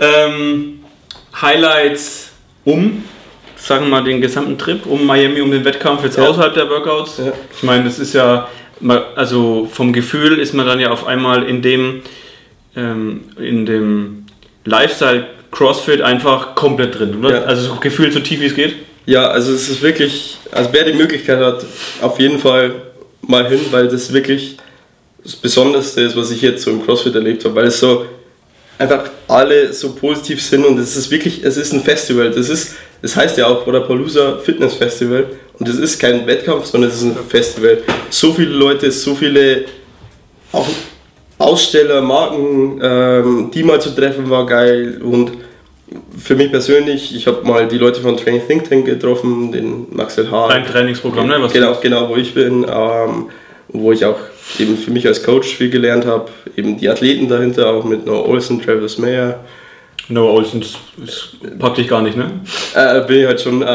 Ähm, 0.00 0.80
Highlights 1.40 2.32
um, 2.64 3.04
sagen 3.54 3.84
wir 3.84 3.90
mal, 3.90 4.04
den 4.04 4.20
gesamten 4.20 4.58
Trip 4.58 4.84
um 4.86 5.06
Miami, 5.06 5.40
um 5.40 5.50
den 5.52 5.64
Wettkampf, 5.64 6.02
jetzt 6.02 6.18
außerhalb 6.18 6.52
der 6.54 6.68
Workouts. 6.68 7.20
Ich 7.56 7.62
meine, 7.62 7.84
das 7.84 7.98
ist 8.00 8.12
ja 8.12 8.48
also 9.14 9.68
vom 9.70 9.92
Gefühl 9.92 10.38
ist 10.38 10.54
man 10.54 10.66
dann 10.66 10.80
ja 10.80 10.90
auf 10.90 11.06
einmal 11.06 11.44
in 11.44 11.62
dem, 11.62 12.02
ähm, 12.76 13.22
in 13.38 13.66
dem 13.66 14.26
Lifestyle 14.64 15.26
CrossFit 15.50 16.02
einfach 16.02 16.54
komplett 16.54 16.98
drin, 16.98 17.16
oder? 17.18 17.42
Ja. 17.42 17.42
Also 17.44 17.74
so 17.74 17.76
gefühlt 17.76 18.12
so 18.12 18.20
tief 18.20 18.40
wie 18.40 18.46
es 18.46 18.54
geht? 18.54 18.76
Ja, 19.06 19.28
also 19.28 19.52
es 19.52 19.68
ist 19.68 19.82
wirklich, 19.82 20.36
also 20.50 20.70
wer 20.72 20.84
die 20.84 20.92
Möglichkeit 20.92 21.38
hat, 21.38 21.64
auf 22.02 22.18
jeden 22.18 22.40
Fall 22.40 22.74
mal 23.22 23.48
hin, 23.48 23.60
weil 23.70 23.86
das 23.86 24.12
wirklich 24.12 24.56
das 25.22 25.36
Besonderste 25.36 26.00
ist, 26.02 26.16
was 26.16 26.30
ich 26.32 26.42
jetzt 26.42 26.64
so 26.64 26.70
im 26.72 26.84
CrossFit 26.84 27.14
erlebt 27.14 27.44
habe, 27.44 27.54
weil 27.54 27.66
es 27.66 27.78
so 27.78 28.04
einfach 28.78 29.08
alle 29.28 29.72
so 29.72 29.94
positiv 29.94 30.42
sind 30.42 30.64
und 30.64 30.78
es 30.78 30.96
ist 30.96 31.10
wirklich, 31.10 31.42
es 31.44 31.56
ist 31.56 31.72
ein 31.72 31.82
Festival. 31.82 32.30
Das 32.30 32.48
ist, 32.48 32.74
das 33.00 33.14
heißt 33.14 33.38
ja 33.38 33.46
auch 33.46 33.64
Wodapalooza 33.64 34.38
Fitness 34.38 34.74
Festival 34.74 35.26
und 35.58 35.68
es 35.68 35.78
ist 35.78 35.98
kein 35.98 36.26
Wettkampf, 36.26 36.66
sondern 36.66 36.90
es 36.90 36.96
ist 36.96 37.04
ein 37.04 37.16
Festival. 37.28 37.78
So 38.10 38.32
viele 38.32 38.50
Leute, 38.50 38.90
so 38.90 39.14
viele 39.14 39.66
auch 40.52 40.68
Aussteller, 41.38 42.00
Marken, 42.00 42.80
ähm, 42.82 43.50
die 43.52 43.62
mal 43.62 43.80
zu 43.80 43.90
treffen 43.90 44.28
war 44.30 44.46
geil 44.46 45.00
und 45.02 45.32
für 46.18 46.34
mich 46.34 46.50
persönlich, 46.50 47.14
ich 47.14 47.26
habe 47.26 47.46
mal 47.46 47.66
die 47.68 47.78
Leute 47.78 48.00
von 48.00 48.16
Training 48.16 48.46
Think 48.46 48.68
Tank 48.68 48.86
getroffen, 48.86 49.52
den 49.52 49.86
Maxel 49.94 50.30
Hahn. 50.30 50.50
Ein 50.50 50.64
Trainingsprogramm, 50.64 51.26
ne? 51.26 51.36
Was 51.40 51.52
genau, 51.52 51.76
genau, 51.80 52.08
wo 52.08 52.16
ich 52.16 52.34
bin, 52.34 52.64
ähm, 52.68 53.26
wo 53.68 53.92
ich 53.92 54.04
auch 54.04 54.18
eben 54.58 54.76
für 54.76 54.90
mich 54.90 55.06
als 55.06 55.22
Coach 55.22 55.54
viel 55.56 55.70
gelernt 55.70 56.06
habe, 56.06 56.30
eben 56.56 56.78
die 56.78 56.88
Athleten 56.88 57.28
dahinter, 57.28 57.70
auch 57.70 57.84
mit 57.84 58.06
Noah 58.06 58.28
Olsen, 58.28 58.62
Travis 58.62 58.98
Mayer. 58.98 59.40
Noah 60.08 60.34
Olsen 60.34 60.64
packt 61.58 61.78
dich 61.78 61.88
gar 61.88 62.00
nicht, 62.02 62.16
ne? 62.16 62.40
Äh, 62.74 63.00
bin 63.06 63.20
ich 63.20 63.26
halt 63.26 63.40
schon. 63.40 63.62
Äh, 63.62 63.66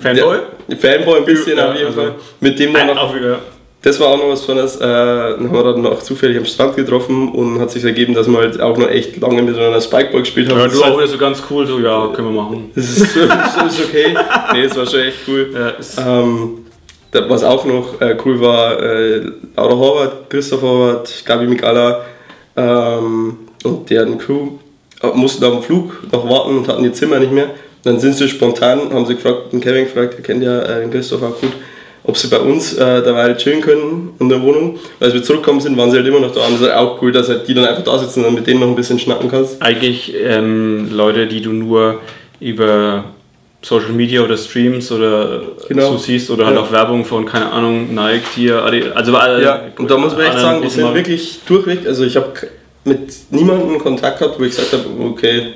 Fanboy? 0.00 0.38
Der, 0.68 0.76
Fanboy 0.76 1.18
ein 1.18 1.24
bisschen 1.24 1.56
ja, 1.56 1.70
auf 1.70 1.74
jeden 1.74 1.86
also 1.86 2.00
Fall. 2.00 2.14
Mit 2.40 2.58
dem 2.58 2.74
dann 2.74 2.88
noch. 2.88 3.10
Auf, 3.10 3.14
ja. 3.14 3.38
Das 3.82 4.00
war 4.00 4.08
auch 4.08 4.16
noch 4.16 4.28
was 4.28 4.40
Besonderes. 4.40 4.76
Äh, 4.76 4.80
dann 4.80 5.48
haben 5.48 5.52
wir 5.52 5.62
dann 5.62 5.82
noch 5.82 6.02
zufällig 6.02 6.36
am 6.38 6.44
Strand 6.44 6.76
getroffen 6.76 7.28
und 7.28 7.60
hat 7.60 7.70
sich 7.70 7.84
ergeben, 7.84 8.14
dass 8.14 8.26
wir 8.26 8.38
halt 8.38 8.60
auch 8.60 8.76
noch 8.76 8.88
echt 8.88 9.20
lange 9.20 9.42
miteinander 9.42 9.80
Spikeball 9.80 10.20
gespielt 10.20 10.50
haben. 10.50 10.58
Ja, 10.58 10.66
du 10.66 10.82
auch 10.82 10.98
wieder 10.98 11.06
so 11.06 11.18
ganz 11.18 11.42
cool, 11.50 11.66
so 11.66 11.78
ja, 11.78 12.08
können 12.08 12.34
wir 12.34 12.42
machen. 12.42 12.70
Das 12.74 12.84
ist, 12.84 13.16
das 13.16 13.78
ist 13.78 13.84
okay. 13.84 14.16
nee, 14.52 14.66
das 14.66 14.76
war 14.76 14.86
schon 14.86 15.00
echt 15.00 15.18
cool. 15.28 15.50
Ja, 15.54 15.74
ähm, 16.20 16.66
was 17.28 17.44
auch 17.44 17.64
noch 17.64 18.00
äh, 18.00 18.16
cool 18.24 18.40
war, 18.40 18.82
äh, 18.82 19.30
Laura 19.56 19.76
Horvath, 19.76 20.30
Christoph 20.30 20.62
Horvath, 20.62 21.22
Gabi 21.24 21.46
Mikala 21.46 22.04
ähm, 22.56 23.38
und 23.64 23.88
deren 23.88 24.18
Crew 24.18 24.48
äh, 25.02 25.08
mussten 25.14 25.44
auf 25.44 25.52
dem 25.52 25.62
Flug 25.62 26.12
noch 26.12 26.28
warten 26.28 26.58
und 26.58 26.68
hatten 26.68 26.84
ihr 26.84 26.92
Zimmer 26.92 27.18
nicht 27.18 27.32
mehr. 27.32 27.50
dann 27.84 28.00
sind 28.00 28.14
sie 28.14 28.28
spontan, 28.28 28.92
haben 28.92 29.06
sie 29.06 29.14
gefragt, 29.14 29.52
den 29.52 29.60
Kevin 29.60 29.84
gefragt, 29.84 30.14
der 30.14 30.22
kennt 30.22 30.42
ja 30.42 30.62
äh, 30.62 30.80
den 30.80 30.90
Christoph 30.90 31.22
auch 31.22 31.40
gut, 31.40 31.52
ob 32.06 32.16
sie 32.16 32.28
bei 32.28 32.38
uns 32.38 32.74
äh, 32.74 33.02
derweil 33.02 33.36
chillen 33.36 33.60
können 33.60 34.10
in 34.20 34.28
der 34.28 34.40
Wohnung. 34.42 34.78
Als 35.00 35.12
wir 35.12 35.22
zurückgekommen 35.22 35.60
sind, 35.60 35.76
waren 35.76 35.90
sie 35.90 35.96
halt 35.96 36.06
immer 36.06 36.20
noch 36.20 36.32
da. 36.32 36.40
Und 36.40 36.54
das 36.54 36.60
ist 36.60 36.68
halt 36.68 36.76
auch 36.76 37.02
cool, 37.02 37.12
dass 37.12 37.28
halt 37.28 37.48
die 37.48 37.54
dann 37.54 37.64
einfach 37.64 37.82
da 37.82 37.98
sitzen 37.98 38.24
und 38.24 38.34
mit 38.34 38.46
denen 38.46 38.60
noch 38.60 38.68
ein 38.68 38.76
bisschen 38.76 38.98
schnacken 38.98 39.30
kannst. 39.30 39.60
Eigentlich 39.60 40.14
ähm, 40.18 40.88
Leute, 40.92 41.26
die 41.26 41.40
du 41.40 41.52
nur 41.52 42.00
über 42.38 43.04
Social 43.62 43.92
Media 43.92 44.22
oder 44.22 44.36
Streams 44.36 44.92
oder 44.92 45.42
genau. 45.68 45.92
so 45.92 45.98
siehst 45.98 46.30
oder 46.30 46.46
halt 46.46 46.56
ja. 46.56 46.62
auch 46.62 46.70
Werbung 46.70 47.04
von, 47.04 47.26
keine 47.26 47.50
Ahnung, 47.50 47.92
Nike, 47.92 48.22
Tier, 48.34 48.62
also 48.94 49.16
alle, 49.16 49.42
Ja, 49.42 49.62
und 49.76 49.90
da 49.90 49.98
muss 49.98 50.12
man 50.12 50.26
echt 50.26 50.38
sagen, 50.38 50.62
die 50.62 50.68
sind 50.68 50.94
wirklich 50.94 51.40
durchweg, 51.46 51.86
also 51.86 52.04
ich 52.04 52.16
habe 52.16 52.32
mit 52.84 53.12
niemandem 53.30 53.78
Kontakt 53.80 54.20
gehabt, 54.20 54.38
wo 54.38 54.44
ich 54.44 54.50
gesagt 54.50 54.72
habe, 54.72 54.84
okay, 55.04 55.54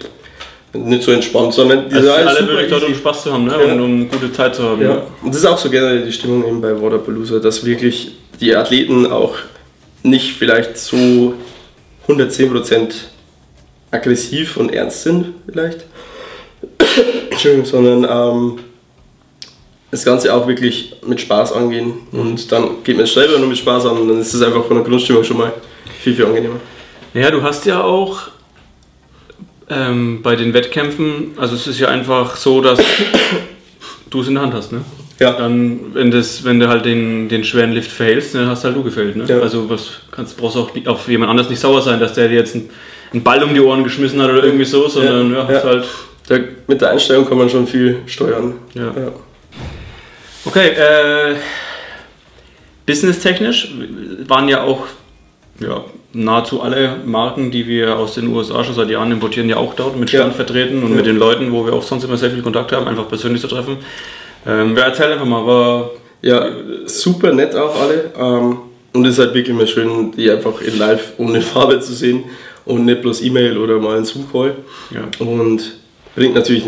nicht 0.72 1.02
so 1.02 1.11
entspannt, 1.11 1.52
sondern 1.52 1.88
die 1.88 1.96
also 1.96 2.12
alle 2.12 2.46
wirklich 2.46 2.70
dort, 2.70 2.85
um 2.85 2.94
Spaß 2.94 3.22
zu 3.24 3.33
haben 3.33 3.46
ne? 3.46 3.52
Ja. 3.52 3.72
und 3.72 3.80
um 3.80 4.09
gute 4.09 4.33
Zeit 4.33 4.54
zu 4.54 4.62
haben. 4.62 4.80
Ja. 4.80 4.88
Ne? 4.88 5.02
Und 5.22 5.30
das 5.35 5.40
ist 5.40 5.46
auch 5.46 5.59
so 5.59 5.68
generell 5.68 6.04
die 6.04 6.12
Stimmung 6.12 6.46
eben 6.46 6.61
bei 6.61 6.80
Waterpalooza, 6.80 7.38
dass 7.38 7.64
wirklich 7.64 8.12
die 8.40 8.54
Athleten 8.54 9.11
auch 9.11 9.35
nicht 10.02 10.33
vielleicht 10.33 10.78
so 10.78 11.35
110% 12.09 12.92
aggressiv 13.90 14.56
und 14.56 14.72
ernst 14.72 15.02
sind, 15.02 15.35
vielleicht, 15.46 15.85
Entschuldigung, 17.30 17.66
sondern 17.66 18.04
ähm, 18.04 18.59
das 19.90 20.04
Ganze 20.04 20.33
auch 20.33 20.46
wirklich 20.46 20.94
mit 21.04 21.20
Spaß 21.20 21.52
angehen. 21.52 21.94
Und 22.12 22.50
dann 22.52 22.83
geht 22.85 22.96
man 22.96 23.04
es 23.04 23.12
selber 23.12 23.38
nur 23.38 23.48
mit 23.48 23.59
Spaß 23.59 23.87
an 23.87 23.98
und 23.98 24.09
dann 24.09 24.20
ist 24.20 24.33
es 24.33 24.42
einfach 24.42 24.64
von 24.64 24.76
der 24.76 24.85
Grundstimmung 24.85 25.24
schon 25.24 25.38
mal 25.38 25.52
viel, 26.00 26.14
viel 26.14 26.26
angenehmer. 26.26 26.56
Ja, 27.12 27.30
du 27.30 27.42
hast 27.42 27.66
ja 27.66 27.83
auch 27.83 28.28
ähm, 29.70 30.20
bei 30.22 30.37
den 30.37 30.52
Wettkämpfen, 30.52 31.33
also 31.37 31.54
es 31.54 31.66
ist 31.66 31.78
ja 31.78 31.88
einfach 31.88 32.37
so, 32.37 32.61
dass 32.61 32.80
du 34.11 34.20
es 34.20 34.28
in 34.28 34.35
der 34.35 34.42
Hand 34.42 34.54
hast, 34.54 34.72
ne? 34.72 34.83
Ja. 35.20 35.33
Dann, 35.33 35.94
wenn, 35.94 36.11
das, 36.11 36.44
wenn 36.44 36.59
du 36.59 36.68
halt 36.68 36.87
den, 36.87 37.28
den 37.28 37.44
schweren 37.44 37.72
Lift 37.72 37.90
verhältst, 37.90 38.35
dann 38.35 38.46
hast 38.46 38.64
halt 38.64 38.74
du 38.74 38.83
gefällt, 38.83 39.16
ne? 39.16 39.24
Ja. 39.28 39.38
Also 39.40 39.68
was 39.68 40.00
kannst, 40.11 40.37
brauchst 40.37 40.56
auch 40.56 40.70
auf 40.87 41.09
jemand 41.09 41.30
anders 41.30 41.50
nicht 41.50 41.61
sauer 41.61 41.83
sein, 41.83 42.00
dass 42.00 42.14
der 42.14 42.28
dir 42.28 42.37
jetzt 42.37 42.54
einen, 42.54 43.22
Ball 43.22 43.42
um 43.42 43.52
die 43.52 43.61
Ohren 43.61 43.85
geschmissen 43.85 44.22
hat 44.22 44.30
oder 44.30 44.44
irgendwie 44.44 44.64
so, 44.64 44.88
sondern 44.88 45.33
ja, 45.33 45.50
ja, 45.50 45.64
halt 45.64 45.85
da, 46.28 46.38
mit 46.68 46.80
der 46.80 46.90
Einstellung 46.90 47.28
kann 47.28 47.38
man 47.38 47.50
schon 47.50 47.66
viel 47.66 47.98
steuern. 48.06 48.54
Ja. 48.74 48.85
ja. 48.85 49.12
Okay, 50.44 50.68
äh, 50.68 51.35
businesstechnisch 52.87 53.72
waren 54.26 54.48
ja 54.48 54.62
auch 54.62 54.87
ja, 55.61 55.85
nahezu 56.12 56.61
alle 56.62 56.96
Marken, 57.07 57.51
die 57.51 57.66
wir 57.68 57.96
aus 57.96 58.14
den 58.14 58.29
USA 58.35 58.64
schon 58.64 58.75
seit 58.75 58.90
Jahren 58.90 59.12
importieren, 59.12 59.49
ja 59.49 59.57
auch 59.57 59.75
dort 59.75 59.96
mit 59.99 60.09
Stand 60.09 60.29
Ja. 60.33 60.33
vertreten 60.33 60.83
und 60.83 60.90
Ja. 60.90 60.96
mit 60.96 61.07
den 61.07 61.16
Leuten, 61.18 61.53
wo 61.53 61.64
wir 61.64 61.73
auch 61.73 61.83
sonst 61.83 62.05
immer 62.05 62.16
sehr 62.16 62.31
viel 62.31 62.42
Kontakt 62.42 62.73
haben, 62.73 62.88
einfach 62.88 63.09
persönlich 63.09 63.40
zu 63.40 63.49
treffen. 63.49 63.77
Ähm, 64.46 64.73
wer 64.75 64.87
erzählt 64.87 65.12
einfach 65.12 65.27
mal, 65.27 65.46
war 65.46 65.90
Ja, 66.23 66.49
super 66.85 67.33
nett 67.33 67.55
auch 67.57 67.81
alle. 67.81 68.11
Ähm, 68.18 68.59
und 68.92 69.07
es 69.07 69.14
ist 69.14 69.20
halt 69.20 69.33
wirklich 69.35 69.57
mal 69.57 69.66
schön, 69.66 70.12
die 70.12 70.31
einfach 70.31 70.61
in 70.61 70.77
live 70.79 71.14
und 71.16 71.35
in 71.35 71.40
Farbe 71.40 71.81
zu 71.81 71.94
sehen 71.94 72.25
und 72.66 72.85
nicht 72.85 73.01
bloß 73.01 73.23
E-Mail 73.23 73.57
oder 73.57 73.79
mal 73.79 73.96
ein 73.96 74.05
Zoom-Call. 74.05 74.55
Ja. 74.90 75.09
Und 75.25 75.79
bringt 76.14 76.35
natürlich, 76.35 76.64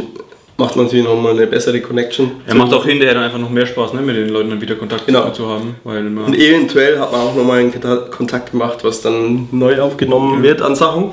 macht 0.56 0.76
natürlich 0.76 1.04
nochmal 1.04 1.32
eine 1.32 1.46
bessere 1.46 1.80
Connection. 1.80 2.30
Er 2.46 2.54
macht 2.54 2.72
auch 2.72 2.84
hinterher 2.84 3.14
dann 3.14 3.24
einfach 3.24 3.38
noch 3.38 3.50
mehr 3.50 3.66
Spaß, 3.66 3.94
ne, 3.94 4.00
mit 4.02 4.16
den 4.16 4.28
Leuten 4.28 4.50
dann 4.50 4.60
wieder 4.60 4.74
Kontakt 4.76 5.06
Genau. 5.06 5.30
zu 5.30 5.48
haben. 5.48 5.76
Weil 5.84 6.02
man, 6.04 6.24
Und 6.26 6.34
eventuell 6.34 6.98
hat 6.98 7.10
man 7.10 7.20
auch 7.20 7.34
nochmal 7.34 7.60
einen 7.60 7.72
Konta- 7.72 8.08
Kontakt 8.10 8.52
gemacht, 8.52 8.78
was 8.82 9.00
dann 9.02 9.48
neu 9.50 9.80
aufgenommen 9.80 10.42
wird 10.42 10.62
an 10.62 10.74
Sachen. 10.76 11.12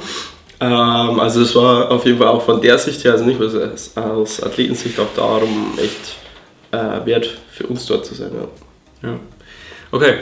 Ähm, 0.62 1.20
also 1.20 1.42
es 1.42 1.56
war 1.56 1.90
auf 1.90 2.06
jeden 2.06 2.18
Fall 2.18 2.28
auch 2.28 2.42
von 2.44 2.62
der 2.62 2.78
Sicht 2.78 3.04
her, 3.06 3.14
also 3.14 3.24
nicht 3.26 3.40
aus 3.42 4.44
Athletensicht, 4.44 5.00
auch 5.00 5.08
darum 5.16 5.74
echt 5.78 6.18
äh, 6.72 7.06
wert 7.06 7.30
für 7.52 7.66
uns 7.68 7.86
dort 7.86 8.06
zu 8.06 8.14
sein. 8.16 8.32
Ja. 9.02 9.10
ja. 9.10 9.16
Okay, 9.92 10.16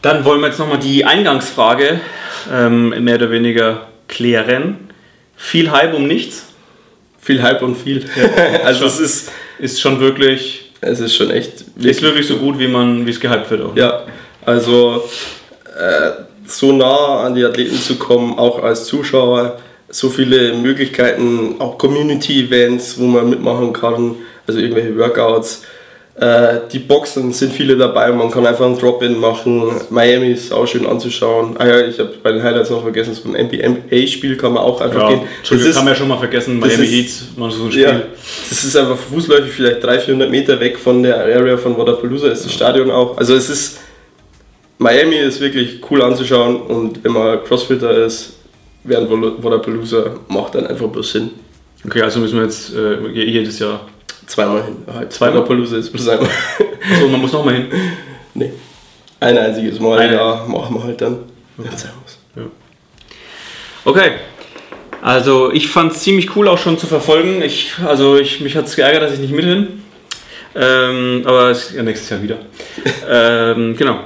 dann 0.00 0.24
wollen 0.24 0.40
wir 0.40 0.46
jetzt 0.46 0.58
nochmal 0.60 0.78
die 0.78 1.04
Eingangsfrage 1.04 2.00
ähm, 2.52 2.90
mehr 3.02 3.16
oder 3.16 3.30
weniger 3.30 3.88
klären. 4.08 4.88
Viel 5.36 5.70
Hype 5.72 5.94
um 5.94 6.06
nichts. 6.06 6.53
Viel 7.24 7.42
Hype 7.42 7.62
und 7.62 7.76
viel. 7.76 8.04
also 8.64 8.84
es 8.84 9.00
ist, 9.00 9.30
Ist 9.58 9.80
schon 9.80 10.00
wirklich, 10.00 10.72
es 10.80 11.00
ist 11.00 11.14
schon 11.14 11.30
echt 11.30 11.64
ist 11.80 12.02
wirklich 12.02 12.26
so 12.26 12.36
gut, 12.36 12.58
wie 12.58 12.68
man, 12.68 13.06
wie 13.06 13.10
es 13.10 13.20
gehypt 13.20 13.50
wird 13.50 13.62
auch. 13.62 13.76
Ja, 13.76 14.02
also 14.44 15.04
äh, 15.78 16.10
so 16.46 16.72
nah 16.72 17.20
an 17.20 17.34
die 17.34 17.44
Athleten 17.44 17.80
zu 17.80 17.96
kommen, 17.96 18.38
auch 18.38 18.62
als 18.62 18.84
Zuschauer, 18.84 19.58
so 19.88 20.10
viele 20.10 20.54
Möglichkeiten, 20.54 21.56
auch 21.60 21.78
Community-Events, 21.78 22.98
wo 22.98 23.04
man 23.04 23.30
mitmachen 23.30 23.72
kann, 23.72 24.16
also 24.46 24.58
irgendwelche 24.58 24.96
Workouts. 24.98 25.62
Äh, 26.16 26.60
die 26.72 26.78
Boxen 26.78 27.32
sind 27.32 27.52
viele 27.52 27.76
dabei, 27.76 28.12
man 28.12 28.30
kann 28.30 28.46
einfach 28.46 28.64
ein 28.66 28.78
Drop-In 28.78 29.18
machen. 29.18 29.64
Miami 29.90 30.28
ist 30.30 30.52
auch 30.52 30.64
schön 30.64 30.86
anzuschauen. 30.86 31.56
Ah 31.58 31.66
ja, 31.66 31.80
ich 31.86 31.98
habe 31.98 32.10
bei 32.22 32.30
den 32.30 32.40
Highlights 32.40 32.70
noch 32.70 32.82
vergessen, 32.82 33.14
so 33.14 33.28
ein 33.28 33.46
NBA-Spiel 33.48 34.36
kann 34.36 34.52
man 34.52 34.62
auch 34.62 34.80
einfach 34.80 35.00
Ja, 35.02 35.08
gehen. 35.08 35.22
Das 35.42 35.48
kann 35.48 35.58
man 35.58 35.86
ja 35.86 35.92
ist, 35.92 35.98
schon 35.98 36.06
mal 36.08 36.18
vergessen, 36.18 36.60
Miami 36.60 36.84
ist- 36.84 36.92
Heat, 36.92 37.38
man 37.38 37.50
so 37.50 37.64
ein 37.64 37.72
Spiel. 37.72 37.82
ja, 37.82 38.00
das 38.48 38.62
ist 38.64 38.76
einfach 38.76 38.96
fußläufig 38.96 39.50
vielleicht 39.52 39.82
300, 39.82 40.02
400 40.04 40.30
Meter 40.30 40.60
weg 40.60 40.78
von 40.78 41.02
der 41.02 41.16
Area 41.16 41.56
von 41.56 41.76
Wadapalooza 41.76 42.28
ist 42.28 42.44
das 42.44 42.52
Stadion 42.52 42.92
auch. 42.92 43.18
Also 43.18 43.34
es 43.34 43.50
ist, 43.50 43.78
Miami 44.78 45.16
ist 45.16 45.40
wirklich 45.40 45.80
cool 45.90 46.00
anzuschauen 46.00 46.60
und 46.62 47.02
wenn 47.02 47.12
man 47.12 47.42
Crossfitter 47.42 47.90
ist, 48.06 48.34
während 48.84 49.10
Wadapalooza 49.42 50.14
macht 50.28 50.54
dann 50.54 50.68
einfach 50.68 50.86
bloß 50.86 51.10
Sinn. 51.10 51.30
Okay, 51.84 52.02
also 52.02 52.20
müssen 52.20 52.36
wir 52.38 52.44
jetzt 52.44 52.72
äh, 52.72 53.08
jedes 53.12 53.58
Jahr. 53.58 53.80
Zweimal 54.26 54.64
hin. 54.64 54.76
Halt. 54.92 55.12
Zweimal? 55.12 55.38
Wadapalooza 55.38 55.76
ist 55.76 55.90
bloß 55.90 56.08
einmal. 56.08 56.28
So, 57.00 57.08
man 57.08 57.20
muss 57.20 57.32
nochmal 57.32 57.54
hin. 57.54 57.66
nee. 58.34 58.52
Ein 59.20 59.38
einziges 59.38 59.80
Mal 59.80 59.98
Eine- 59.98 60.14
ja, 60.16 60.44
machen 60.46 60.74
wir 60.76 60.84
halt 60.84 61.00
dann. 61.00 61.18
sein 61.56 61.92
muss. 62.02 62.18
Okay. 63.86 64.12
Also 65.00 65.50
ich 65.52 65.68
fand 65.68 65.92
es 65.92 66.00
ziemlich 66.00 66.34
cool 66.36 66.48
auch 66.48 66.58
schon 66.58 66.78
zu 66.78 66.86
verfolgen. 66.86 67.42
Ich, 67.42 67.72
also 67.86 68.16
ich, 68.18 68.40
mich 68.40 68.56
hat 68.56 68.66
es 68.66 68.76
geärgert, 68.76 69.02
dass 69.02 69.12
ich 69.12 69.20
nicht 69.20 69.32
mit 69.34 69.44
bin. 69.44 69.82
Ähm, 70.54 71.22
aber 71.26 71.50
es, 71.50 71.72
ja, 71.72 71.82
nächstes 71.82 72.10
Jahr 72.10 72.22
wieder. 72.22 72.38
ähm, 73.08 73.76
genau. 73.76 74.00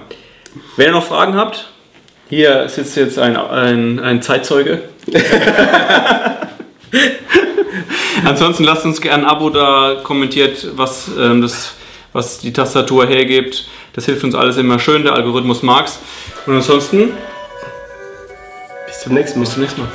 Wenn 0.77 0.87
ihr 0.87 0.93
noch 0.93 1.05
Fragen 1.07 1.35
habt, 1.35 1.69
hier 2.29 2.69
sitzt 2.69 2.97
jetzt 2.97 3.19
ein, 3.19 3.37
ein, 3.37 4.01
ein 4.01 4.23
Zeitzeuge. 4.23 4.83
Ansonsten 8.29 8.65
lasst 8.65 8.85
uns 8.85 9.01
gerne 9.01 9.25
ein 9.25 9.31
Abo 9.31 9.49
da, 9.49 10.03
kommentiert, 10.05 10.77
was, 10.77 11.09
ähm, 11.19 11.41
das, 11.41 11.73
was 12.13 12.39
die 12.39 12.53
Tastatur 12.53 13.07
hergibt. 13.07 13.67
Das 13.95 14.05
hilft 14.05 14.23
uns 14.23 14.35
alles 14.35 14.59
immer 14.59 14.79
schön, 14.79 15.03
der 15.03 15.15
Algorithmus 15.15 15.63
mag's. 15.63 15.99
Und 16.45 16.57
ansonsten, 16.57 17.13
Bis 18.87 19.01
zum 19.01 19.15
nächsten 19.15 19.39
Mal. 19.39 19.45
bis 19.45 19.55
zum 19.55 19.63
nächsten 19.63 19.81
Mal. 19.81 19.89